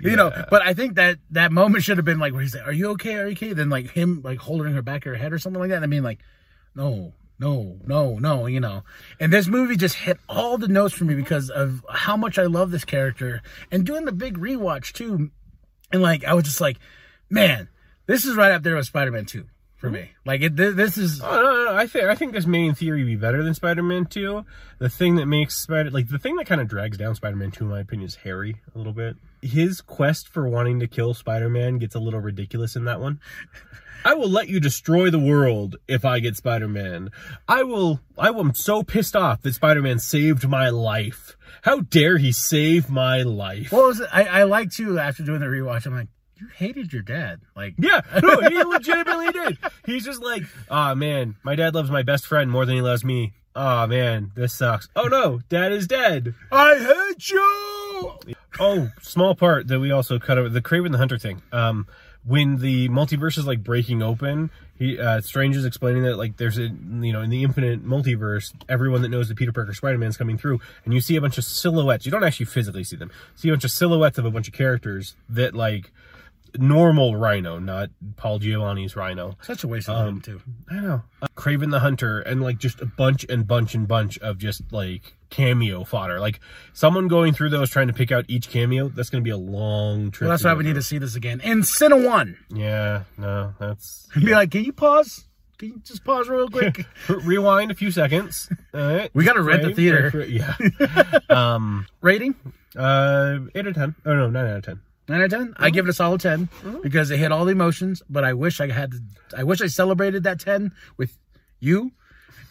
you 0.00 0.16
know. 0.16 0.30
But 0.48 0.62
I 0.62 0.74
think 0.74 0.94
that 0.94 1.18
that 1.30 1.50
moment 1.50 1.82
should 1.82 1.98
have 1.98 2.04
been 2.04 2.20
like 2.20 2.32
where 2.32 2.42
he's 2.42 2.54
like, 2.54 2.66
"Are 2.66 2.72
you 2.72 2.90
okay? 2.90 3.16
Are 3.16 3.26
you 3.26 3.32
okay?" 3.32 3.52
Then 3.52 3.68
like 3.68 3.90
him 3.90 4.22
like 4.22 4.38
holding 4.38 4.72
her 4.72 4.82
back 4.82 5.06
of 5.06 5.10
her 5.10 5.16
head 5.16 5.32
or 5.32 5.38
something 5.38 5.60
like 5.60 5.70
that. 5.70 5.76
And 5.76 5.84
I 5.84 5.88
mean 5.88 6.04
like, 6.04 6.20
no, 6.74 7.14
no, 7.40 7.78
no, 7.84 8.18
no, 8.18 8.46
you 8.46 8.60
know. 8.60 8.84
And 9.18 9.32
this 9.32 9.48
movie 9.48 9.76
just 9.76 9.96
hit 9.96 10.18
all 10.28 10.56
the 10.56 10.68
notes 10.68 10.94
for 10.94 11.04
me 11.04 11.14
because 11.14 11.50
of 11.50 11.84
how 11.90 12.16
much 12.16 12.38
I 12.38 12.44
love 12.44 12.70
this 12.70 12.84
character 12.84 13.42
and 13.72 13.84
doing 13.84 14.04
the 14.04 14.12
big 14.12 14.38
rewatch 14.38 14.92
too. 14.92 15.30
And 15.92 16.00
like 16.00 16.24
I 16.24 16.34
was 16.34 16.44
just 16.44 16.60
like, 16.60 16.78
man, 17.28 17.68
this 18.06 18.24
is 18.24 18.36
right 18.36 18.52
up 18.52 18.62
there 18.62 18.76
with 18.76 18.86
Spider-Man 18.86 19.26
Two 19.26 19.46
for 19.84 19.90
me. 19.90 20.10
Like 20.24 20.42
it, 20.42 20.56
th- 20.56 20.74
this 20.74 20.98
is 20.98 21.20
Oh, 21.22 21.30
no, 21.30 21.42
no, 21.42 21.64
no. 21.72 21.76
I 21.76 21.86
think 21.86 22.04
I 22.04 22.14
think 22.14 22.32
this 22.32 22.46
may 22.46 22.66
in 22.66 22.74
theory 22.74 23.04
be 23.04 23.16
better 23.16 23.42
than 23.42 23.54
Spider-Man 23.54 24.06
2. 24.06 24.44
The 24.78 24.88
thing 24.88 25.16
that 25.16 25.26
makes 25.26 25.56
Spider 25.56 25.90
like 25.90 26.08
the 26.08 26.18
thing 26.18 26.36
that 26.36 26.46
kind 26.46 26.60
of 26.60 26.68
drags 26.68 26.96
down 26.96 27.14
Spider-Man 27.14 27.50
2 27.50 27.64
in 27.64 27.70
my 27.70 27.80
opinion 27.80 28.06
is 28.06 28.16
Harry 28.16 28.60
a 28.74 28.78
little 28.78 28.92
bit. 28.92 29.16
His 29.42 29.80
quest 29.80 30.28
for 30.28 30.48
wanting 30.48 30.80
to 30.80 30.86
kill 30.86 31.14
Spider-Man 31.14 31.78
gets 31.78 31.94
a 31.94 32.00
little 32.00 32.20
ridiculous 32.20 32.76
in 32.76 32.84
that 32.84 33.00
one. 33.00 33.20
I 34.06 34.12
will 34.12 34.28
let 34.28 34.48
you 34.48 34.60
destroy 34.60 35.08
the 35.08 35.18
world 35.18 35.76
if 35.88 36.04
I 36.04 36.20
get 36.20 36.36
Spider-Man. 36.36 37.10
I 37.48 37.62
will 37.62 38.00
I 38.18 38.28
am 38.28 38.52
so 38.54 38.82
pissed 38.82 39.16
off 39.16 39.40
that 39.42 39.54
Spider-Man 39.54 39.98
saved 39.98 40.46
my 40.46 40.68
life. 40.68 41.36
How 41.62 41.80
dare 41.80 42.18
he 42.18 42.30
save 42.30 42.90
my 42.90 43.22
life? 43.22 43.72
what 43.72 43.86
was 43.86 44.00
it? 44.00 44.08
I, 44.12 44.24
I 44.24 44.42
like 44.42 44.70
too 44.70 44.98
after 44.98 45.22
doing 45.22 45.40
the 45.40 45.46
rewatch. 45.46 45.86
I'm 45.86 45.94
like, 45.94 46.08
you 46.44 46.50
hated 46.56 46.92
your 46.92 47.02
dad, 47.02 47.40
like. 47.56 47.74
Yeah, 47.78 48.00
no, 48.22 48.40
he 48.40 48.62
legitimately 48.62 49.32
did. 49.32 49.58
He's 49.86 50.04
just 50.04 50.22
like, 50.22 50.42
ah 50.70 50.94
man, 50.94 51.36
my 51.42 51.54
dad 51.54 51.74
loves 51.74 51.90
my 51.90 52.02
best 52.02 52.26
friend 52.26 52.50
more 52.50 52.66
than 52.66 52.76
he 52.76 52.82
loves 52.82 53.04
me. 53.04 53.32
Oh 53.56 53.86
man, 53.86 54.32
this 54.34 54.52
sucks. 54.52 54.88
Oh 54.96 55.06
no, 55.06 55.40
dad 55.48 55.72
is 55.72 55.86
dead. 55.86 56.34
I 56.50 56.74
hate 56.76 57.30
you. 57.30 58.34
Oh, 58.58 58.90
small 59.00 59.34
part 59.34 59.68
that 59.68 59.80
we 59.80 59.90
also 59.90 60.18
cut 60.18 60.38
out 60.38 60.52
the 60.52 60.62
Kraven 60.62 60.92
the 60.92 60.98
Hunter 60.98 61.18
thing. 61.18 61.42
Um, 61.52 61.86
when 62.24 62.56
the 62.56 62.88
multiverse 62.88 63.38
is 63.38 63.46
like 63.46 63.62
breaking 63.62 64.02
open, 64.02 64.50
he 64.76 64.98
uh, 64.98 65.20
Strange 65.20 65.56
is 65.56 65.64
explaining 65.64 66.02
that 66.02 66.16
like 66.16 66.36
there's 66.36 66.58
a 66.58 66.62
you 66.62 67.12
know 67.12 67.22
in 67.22 67.30
the 67.30 67.44
infinite 67.44 67.86
multiverse, 67.86 68.52
everyone 68.68 69.02
that 69.02 69.08
knows 69.08 69.28
that 69.28 69.36
Peter 69.36 69.52
Parker 69.52 69.74
Spider 69.74 69.98
Man's 69.98 70.16
coming 70.16 70.38
through, 70.38 70.60
and 70.84 70.92
you 70.92 71.00
see 71.00 71.16
a 71.16 71.20
bunch 71.20 71.38
of 71.38 71.44
silhouettes. 71.44 72.06
You 72.06 72.12
don't 72.12 72.24
actually 72.24 72.46
physically 72.46 72.82
see 72.82 72.96
them. 72.96 73.10
You 73.34 73.38
see 73.38 73.48
a 73.50 73.52
bunch 73.52 73.64
of 73.64 73.70
silhouettes 73.70 74.18
of 74.18 74.24
a 74.24 74.30
bunch 74.30 74.48
of 74.48 74.54
characters 74.54 75.14
that 75.28 75.54
like 75.54 75.92
normal 76.56 77.16
Rhino, 77.16 77.58
not 77.58 77.90
Paul 78.16 78.40
Giamatti's 78.40 78.96
Rhino. 78.96 79.36
Such 79.42 79.64
a 79.64 79.68
waste 79.68 79.88
of 79.88 79.96
Um, 79.96 80.06
time 80.06 80.20
too. 80.20 80.40
I 80.70 80.74
know. 80.80 81.02
Uh, 81.22 81.26
Kraven 81.36 81.70
the 81.70 81.80
Hunter 81.80 82.20
and 82.20 82.42
like 82.42 82.58
just 82.58 82.80
a 82.80 82.86
bunch 82.86 83.24
and 83.28 83.46
bunch 83.46 83.74
and 83.74 83.86
bunch 83.88 84.18
of 84.18 84.38
just 84.38 84.62
like 84.72 85.14
cameo 85.30 85.84
fodder. 85.84 86.20
Like 86.20 86.40
someone 86.72 87.08
going 87.08 87.32
through 87.34 87.50
those 87.50 87.70
trying 87.70 87.88
to 87.88 87.92
pick 87.92 88.12
out 88.12 88.24
each 88.28 88.48
cameo, 88.50 88.88
that's 88.88 89.10
going 89.10 89.22
to 89.22 89.24
be 89.24 89.30
a 89.32 89.36
long 89.36 90.10
trip. 90.10 90.22
Well, 90.28 90.30
that's 90.30 90.44
why 90.44 90.54
we 90.54 90.64
need 90.64 90.74
to 90.76 90.82
see 90.82 90.98
this 90.98 91.16
again. 91.16 91.40
And 91.42 91.62
Cine 91.64 92.06
One. 92.08 92.36
Yeah, 92.50 93.04
no, 93.18 93.54
that's 93.58 94.06
Be 94.14 94.32
like, 94.34 94.50
can 94.50 94.64
you 94.64 94.72
pause? 94.72 95.24
Can 95.58 95.68
you 95.68 95.80
just 95.84 96.04
pause 96.04 96.28
real 96.28 96.48
quick? 96.48 96.84
Rewind 97.08 97.70
a 97.70 97.74
few 97.74 97.90
seconds. 97.92 98.50
All 98.74 98.80
right. 98.80 99.10
We 99.14 99.24
gotta 99.24 99.42
rent 99.42 99.62
the 99.62 99.72
theater. 99.74 100.24
Yeah. 100.28 100.54
um. 101.30 101.86
Rating? 102.00 102.34
Uh. 102.76 103.38
Eight 103.54 103.60
out 103.60 103.68
of 103.68 103.74
ten. 103.76 103.94
Oh 104.04 104.14
no, 104.14 104.28
nine 104.30 104.46
out 104.46 104.56
of 104.58 104.64
ten. 104.64 104.80
Nine 105.08 105.20
out 105.20 105.24
of 105.24 105.30
10 105.32 105.54
I 105.58 105.70
give 105.70 105.86
it 105.86 105.90
a 105.90 105.92
solid 105.92 106.20
10 106.20 106.48
because 106.82 107.10
it 107.10 107.18
hit 107.18 107.30
all 107.32 107.44
the 107.44 107.52
emotions. 107.52 108.02
But 108.08 108.24
I 108.24 108.32
wish 108.32 108.60
I 108.60 108.70
had. 108.70 108.94
I 109.36 109.44
wish 109.44 109.60
I 109.60 109.66
celebrated 109.66 110.22
that 110.24 110.40
ten 110.40 110.72
with 110.96 111.18
you, 111.60 111.92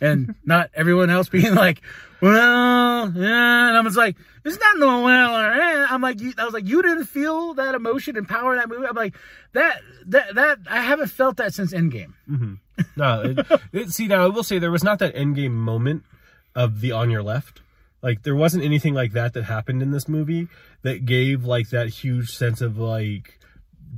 and 0.02 0.36
not 0.46 0.70
everyone 0.74 1.10
else 1.10 1.30
being 1.30 1.56
like, 1.56 1.82
well, 2.22 3.12
yeah. 3.16 3.68
And 3.70 3.78
I 3.78 3.82
was 3.82 3.98
like, 3.98 4.16
it's 4.46 4.60
not 4.60 4.78
no 4.78 5.02
well 5.02 5.36
or 5.36 5.52
eh. 5.52 5.88
I'm 5.90 6.02
like, 6.02 6.22
you, 6.22 6.34
I 6.38 6.46
was 6.46 6.54
like, 6.54 6.68
you 6.68 6.82
didn't 6.82 7.06
feel 7.06 7.54
that 7.56 7.76
emotion 7.76 8.18
and 8.18 8.28
power 8.28 8.54
in 8.54 8.60
that 8.60 8.70
movie. 8.70 8.86
I'm 8.86 8.96
like, 8.96 9.16
that 9.54 9.82
that 10.08 10.36
that 10.36 10.60
I 10.70 10.82
haven't 10.82 11.08
felt 11.08 11.38
that 11.38 11.54
since 11.54 11.74
Endgame. 11.74 12.14
No, 12.96 13.22
it, 13.22 13.62
it, 13.72 13.92
see 13.92 14.08
now 14.08 14.24
I 14.24 14.28
will 14.28 14.44
say 14.44 14.60
there 14.60 14.72
was 14.72 14.84
not 14.84 15.00
that 15.00 15.16
endgame 15.16 15.52
moment 15.52 16.04
of 16.56 16.82
the 16.82 16.92
on 16.92 17.10
your 17.10 17.24
left. 17.24 17.62
Like 18.04 18.24
there 18.24 18.36
wasn't 18.36 18.66
anything 18.66 18.94
like 18.94 19.14
that 19.14 19.34
that 19.34 19.46
happened 19.46 19.82
in 19.82 19.92
this 19.92 20.10
movie 20.10 20.50
that 20.84 21.06
gave 21.06 21.46
like 21.46 21.70
that 21.70 21.88
huge 21.88 22.36
sense 22.36 22.62
of 22.62 22.78
like 22.78 23.40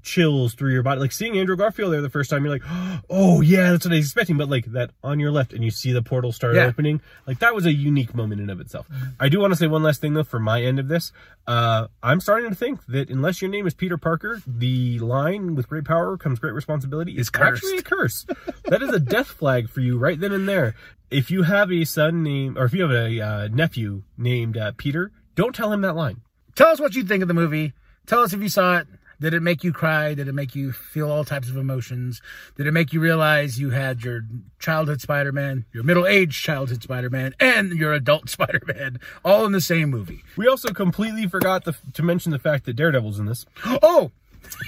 chills 0.03 0.53
through 0.53 0.71
your 0.73 0.83
body. 0.83 0.99
Like 1.01 1.11
seeing 1.11 1.37
Andrew 1.37 1.55
Garfield 1.55 1.93
there 1.93 2.01
the 2.01 2.09
first 2.09 2.29
time, 2.29 2.43
you're 2.43 2.53
like, 2.53 2.63
oh 3.09 3.41
yeah, 3.41 3.71
that's 3.71 3.85
what 3.85 3.93
I 3.93 3.97
was 3.97 4.05
expecting. 4.05 4.37
But 4.37 4.49
like 4.49 4.65
that 4.73 4.91
on 5.03 5.19
your 5.19 5.31
left, 5.31 5.53
and 5.53 5.63
you 5.63 5.71
see 5.71 5.91
the 5.91 6.01
portal 6.01 6.31
start 6.31 6.55
Yeah. 6.55 6.65
opening, 6.65 7.01
like 7.27 7.39
that 7.39 7.53
was 7.55 7.65
a 7.65 7.73
unique 7.73 8.13
moment 8.15 8.41
in 8.41 8.49
of 8.49 8.59
itself. 8.59 8.87
I 9.19 9.29
do 9.29 9.39
want 9.39 9.53
to 9.53 9.57
say 9.57 9.67
one 9.67 9.83
last 9.83 10.01
thing 10.01 10.13
though 10.13 10.23
for 10.23 10.39
my 10.39 10.61
end 10.61 10.79
of 10.79 10.87
this. 10.87 11.11
Uh, 11.47 11.87
I'm 12.01 12.19
starting 12.19 12.49
to 12.49 12.55
think 12.55 12.85
that 12.87 13.09
unless 13.09 13.41
your 13.41 13.49
name 13.51 13.67
is 13.67 13.73
Peter 13.73 13.97
Parker, 13.97 14.41
the 14.47 14.99
line 14.99 15.55
with 15.55 15.67
great 15.69 15.85
power 15.85 16.17
comes 16.17 16.39
great 16.39 16.53
responsibility 16.53 17.17
is 17.17 17.29
cursed. 17.29 17.63
actually 17.63 17.77
a 17.77 17.83
curse. 17.83 18.25
that 18.65 18.81
is 18.81 18.89
a 18.93 18.99
death 18.99 19.27
flag 19.27 19.69
for 19.69 19.79
you 19.81 19.97
right 19.97 20.19
then 20.19 20.31
and 20.31 20.47
there. 20.49 20.75
If 21.11 21.29
you 21.29 21.43
have 21.43 21.71
a 21.71 21.85
son 21.85 22.23
named, 22.23 22.57
or 22.57 22.65
if 22.65 22.73
you 22.73 22.81
have 22.81 22.91
a 22.91 23.21
uh, 23.21 23.47
nephew 23.49 24.03
named 24.17 24.57
uh, 24.57 24.71
Peter, 24.75 25.11
don't 25.35 25.53
tell 25.53 25.71
him 25.71 25.81
that 25.81 25.95
line. 25.95 26.21
Tell 26.55 26.69
us 26.69 26.79
what 26.79 26.95
you 26.95 27.03
think 27.03 27.21
of 27.21 27.27
the 27.27 27.33
movie. 27.33 27.73
Tell 28.07 28.21
us 28.21 28.33
if 28.33 28.41
you 28.41 28.49
saw 28.49 28.77
it. 28.77 28.87
Did 29.19 29.33
it 29.33 29.41
make 29.41 29.63
you 29.63 29.71
cry? 29.71 30.13
Did 30.13 30.27
it 30.27 30.33
make 30.33 30.55
you 30.55 30.71
feel 30.71 31.11
all 31.11 31.23
types 31.23 31.49
of 31.49 31.57
emotions? 31.57 32.21
Did 32.55 32.67
it 32.67 32.71
make 32.71 32.93
you 32.93 32.99
realize 32.99 33.59
you 33.59 33.69
had 33.69 34.03
your 34.03 34.21
childhood 34.59 35.01
Spider 35.01 35.31
Man, 35.31 35.65
your 35.71 35.83
middle 35.83 36.05
aged 36.05 36.41
childhood 36.43 36.83
Spider 36.83 37.09
Man, 37.09 37.33
and 37.39 37.71
your 37.71 37.93
adult 37.93 38.29
Spider 38.35 38.61
Man 38.67 38.99
all 39.23 39.45
in 39.45 39.51
the 39.51 39.61
same 39.61 39.89
movie? 39.89 40.23
We 40.35 40.47
also 40.47 40.73
completely 40.73 41.27
forgot 41.27 41.65
the, 41.65 41.75
to 41.93 42.03
mention 42.03 42.31
the 42.31 42.39
fact 42.39 42.65
that 42.65 42.75
Daredevil's 42.75 43.19
in 43.19 43.25
this. 43.25 43.45
Oh, 43.81 44.11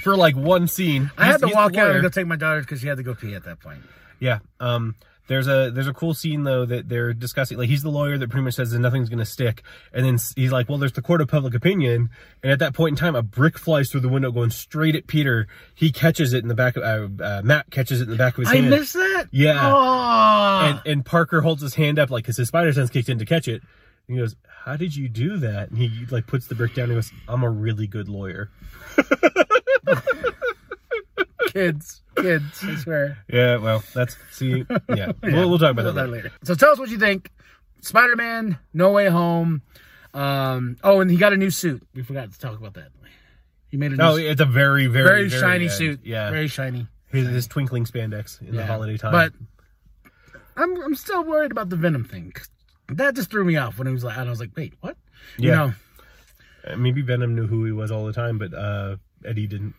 for 0.02 0.16
like 0.16 0.36
one 0.36 0.68
scene. 0.68 1.10
I 1.16 1.26
had 1.26 1.40
to 1.40 1.48
walk 1.48 1.76
out 1.76 1.90
and 1.90 2.02
go 2.02 2.08
take 2.08 2.26
my 2.26 2.36
daughter 2.36 2.60
because 2.60 2.80
she 2.80 2.88
had 2.88 2.96
to 2.98 3.02
go 3.02 3.14
pee 3.14 3.34
at 3.34 3.44
that 3.44 3.60
point. 3.60 3.80
Yeah. 4.20 4.40
Um. 4.60 4.96
There's 5.28 5.46
a 5.46 5.70
there's 5.70 5.86
a 5.86 5.92
cool 5.92 6.14
scene 6.14 6.44
though 6.44 6.64
that 6.64 6.88
they're 6.88 7.12
discussing. 7.12 7.58
Like 7.58 7.68
he's 7.68 7.82
the 7.82 7.90
lawyer 7.90 8.16
that 8.16 8.30
pretty 8.30 8.44
much 8.44 8.54
says 8.54 8.70
that 8.70 8.78
nothing's 8.78 9.10
gonna 9.10 9.26
stick, 9.26 9.62
and 9.92 10.04
then 10.04 10.18
he's 10.36 10.50
like, 10.50 10.68
"Well, 10.70 10.78
there's 10.78 10.92
the 10.92 11.02
court 11.02 11.20
of 11.20 11.28
public 11.28 11.54
opinion." 11.54 12.08
And 12.42 12.50
at 12.50 12.58
that 12.60 12.72
point 12.74 12.92
in 12.92 12.96
time, 12.96 13.14
a 13.14 13.22
brick 13.22 13.58
flies 13.58 13.90
through 13.90 14.00
the 14.00 14.08
window, 14.08 14.32
going 14.32 14.48
straight 14.50 14.96
at 14.96 15.06
Peter. 15.06 15.46
He 15.74 15.92
catches 15.92 16.32
it 16.32 16.42
in 16.42 16.48
the 16.48 16.54
back 16.54 16.76
of 16.78 16.82
uh, 17.20 17.22
uh, 17.22 17.42
Matt 17.44 17.70
catches 17.70 18.00
it 18.00 18.04
in 18.04 18.10
the 18.10 18.16
back 18.16 18.34
of 18.38 18.40
his 18.40 18.48
I 18.48 18.56
hand. 18.56 18.74
I 18.74 18.78
missed 18.78 18.94
that. 18.94 19.26
Yeah. 19.30 19.60
Oh. 19.62 20.60
and 20.66 20.80
and 20.86 21.04
Parker 21.04 21.42
holds 21.42 21.60
his 21.60 21.74
hand 21.74 21.98
up 21.98 22.10
like 22.10 22.24
because 22.24 22.38
his 22.38 22.48
spider 22.48 22.72
sense 22.72 22.88
kicked 22.88 23.10
in 23.10 23.18
to 23.18 23.26
catch 23.26 23.48
it. 23.48 23.62
And 24.08 24.16
he 24.16 24.22
goes, 24.22 24.34
"How 24.64 24.76
did 24.76 24.96
you 24.96 25.10
do 25.10 25.36
that?" 25.36 25.68
And 25.68 25.78
he 25.78 26.06
like 26.10 26.26
puts 26.26 26.46
the 26.46 26.54
brick 26.54 26.74
down. 26.74 26.84
and 26.84 26.94
goes, 26.94 27.12
"I'm 27.28 27.42
a 27.42 27.50
really 27.50 27.86
good 27.86 28.08
lawyer." 28.08 28.50
kids, 31.52 32.02
kids. 32.16 32.62
I 32.64 32.74
swear. 32.76 33.18
Yeah, 33.28 33.56
well, 33.56 33.82
that's 33.94 34.16
see, 34.32 34.64
yeah, 34.94 35.12
We'll, 35.22 35.48
we'll 35.48 35.58
talk 35.58 35.72
about 35.72 35.94
that 35.94 35.94
We'll 35.94 36.06
later. 36.06 36.32
So 36.44 36.54
tell 36.54 36.70
us 36.70 36.78
what 36.78 36.88
you 36.90 36.98
think. 36.98 37.30
Spider-Man, 37.80 38.58
No 38.74 38.90
Way 38.92 39.08
Home. 39.08 39.62
Um, 40.14 40.76
oh, 40.82 41.00
and 41.00 41.10
he 41.10 41.16
got 41.16 41.32
a 41.32 41.36
new 41.36 41.50
suit. 41.50 41.86
We 41.94 42.02
forgot 42.02 42.32
to 42.32 42.38
talk 42.38 42.58
about 42.58 42.74
that. 42.74 42.88
He 43.70 43.76
made 43.76 43.88
a 43.92 43.96
new 43.96 43.96
No, 44.02 44.16
suit. 44.16 44.24
it's 44.26 44.40
a 44.40 44.44
very, 44.46 44.86
very, 44.86 45.04
very, 45.06 45.28
very 45.28 45.40
shiny 45.40 45.68
suit. 45.68 46.00
Yeah, 46.02 46.30
very 46.30 46.48
shiny. 46.48 46.86
his, 47.12 47.28
his 47.28 47.46
twinkling 47.46 47.84
spandex 47.84 48.40
in 48.40 48.56
the 48.56 48.64
holiday 48.66 48.96
time. 48.96 49.12
But 49.12 49.32
I'm 50.56 50.74
I'm 50.82 50.94
still 50.96 51.22
worried 51.24 51.52
about 51.52 51.68
the 51.68 51.76
Venom 51.76 52.04
thing. 52.04 52.32
That 52.88 53.14
just 53.14 53.30
threw 53.30 53.44
me 53.44 53.56
off 53.56 53.78
when 53.78 53.86
he 53.86 53.92
was 53.92 54.02
like, 54.02 54.16
and 54.16 54.26
I 54.26 54.30
was 54.30 54.40
like, 54.40 54.50
wait, 54.56 54.72
what? 54.80 54.96
You 55.36 55.50
Yeah. 55.50 55.54
know, 55.56 55.72
Uh, 56.72 56.76
maybe 56.76 57.02
Venom 57.02 57.34
knew 57.36 57.46
who 57.46 57.64
he 57.66 57.72
was 57.72 57.90
all 57.92 58.06
the 58.06 58.12
time, 58.14 58.38
but 58.38 58.52
uh, 58.54 58.96
Eddie 59.24 59.46
didn't. 59.46 59.74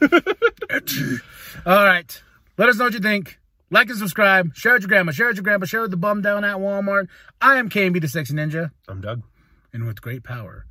All 1.66 1.84
right. 1.84 2.22
Let 2.56 2.68
us 2.68 2.76
know 2.76 2.84
what 2.84 2.94
you 2.94 3.00
think. 3.00 3.38
Like 3.70 3.88
and 3.88 3.98
subscribe. 3.98 4.54
Share 4.54 4.74
with 4.74 4.82
your 4.82 4.88
grandma. 4.88 5.12
Share 5.12 5.28
with 5.28 5.36
your 5.36 5.44
grandpa. 5.44 5.66
Share 5.66 5.82
with 5.82 5.90
the 5.90 5.96
bum 5.96 6.22
down 6.22 6.44
at 6.44 6.56
Walmart. 6.56 7.08
I 7.40 7.56
am 7.56 7.70
KMB 7.70 8.00
the 8.00 8.08
Sexy 8.08 8.34
Ninja. 8.34 8.72
I'm 8.88 9.00
Doug. 9.00 9.22
And 9.72 9.86
with 9.86 10.00
great 10.00 10.24
power 10.24 10.66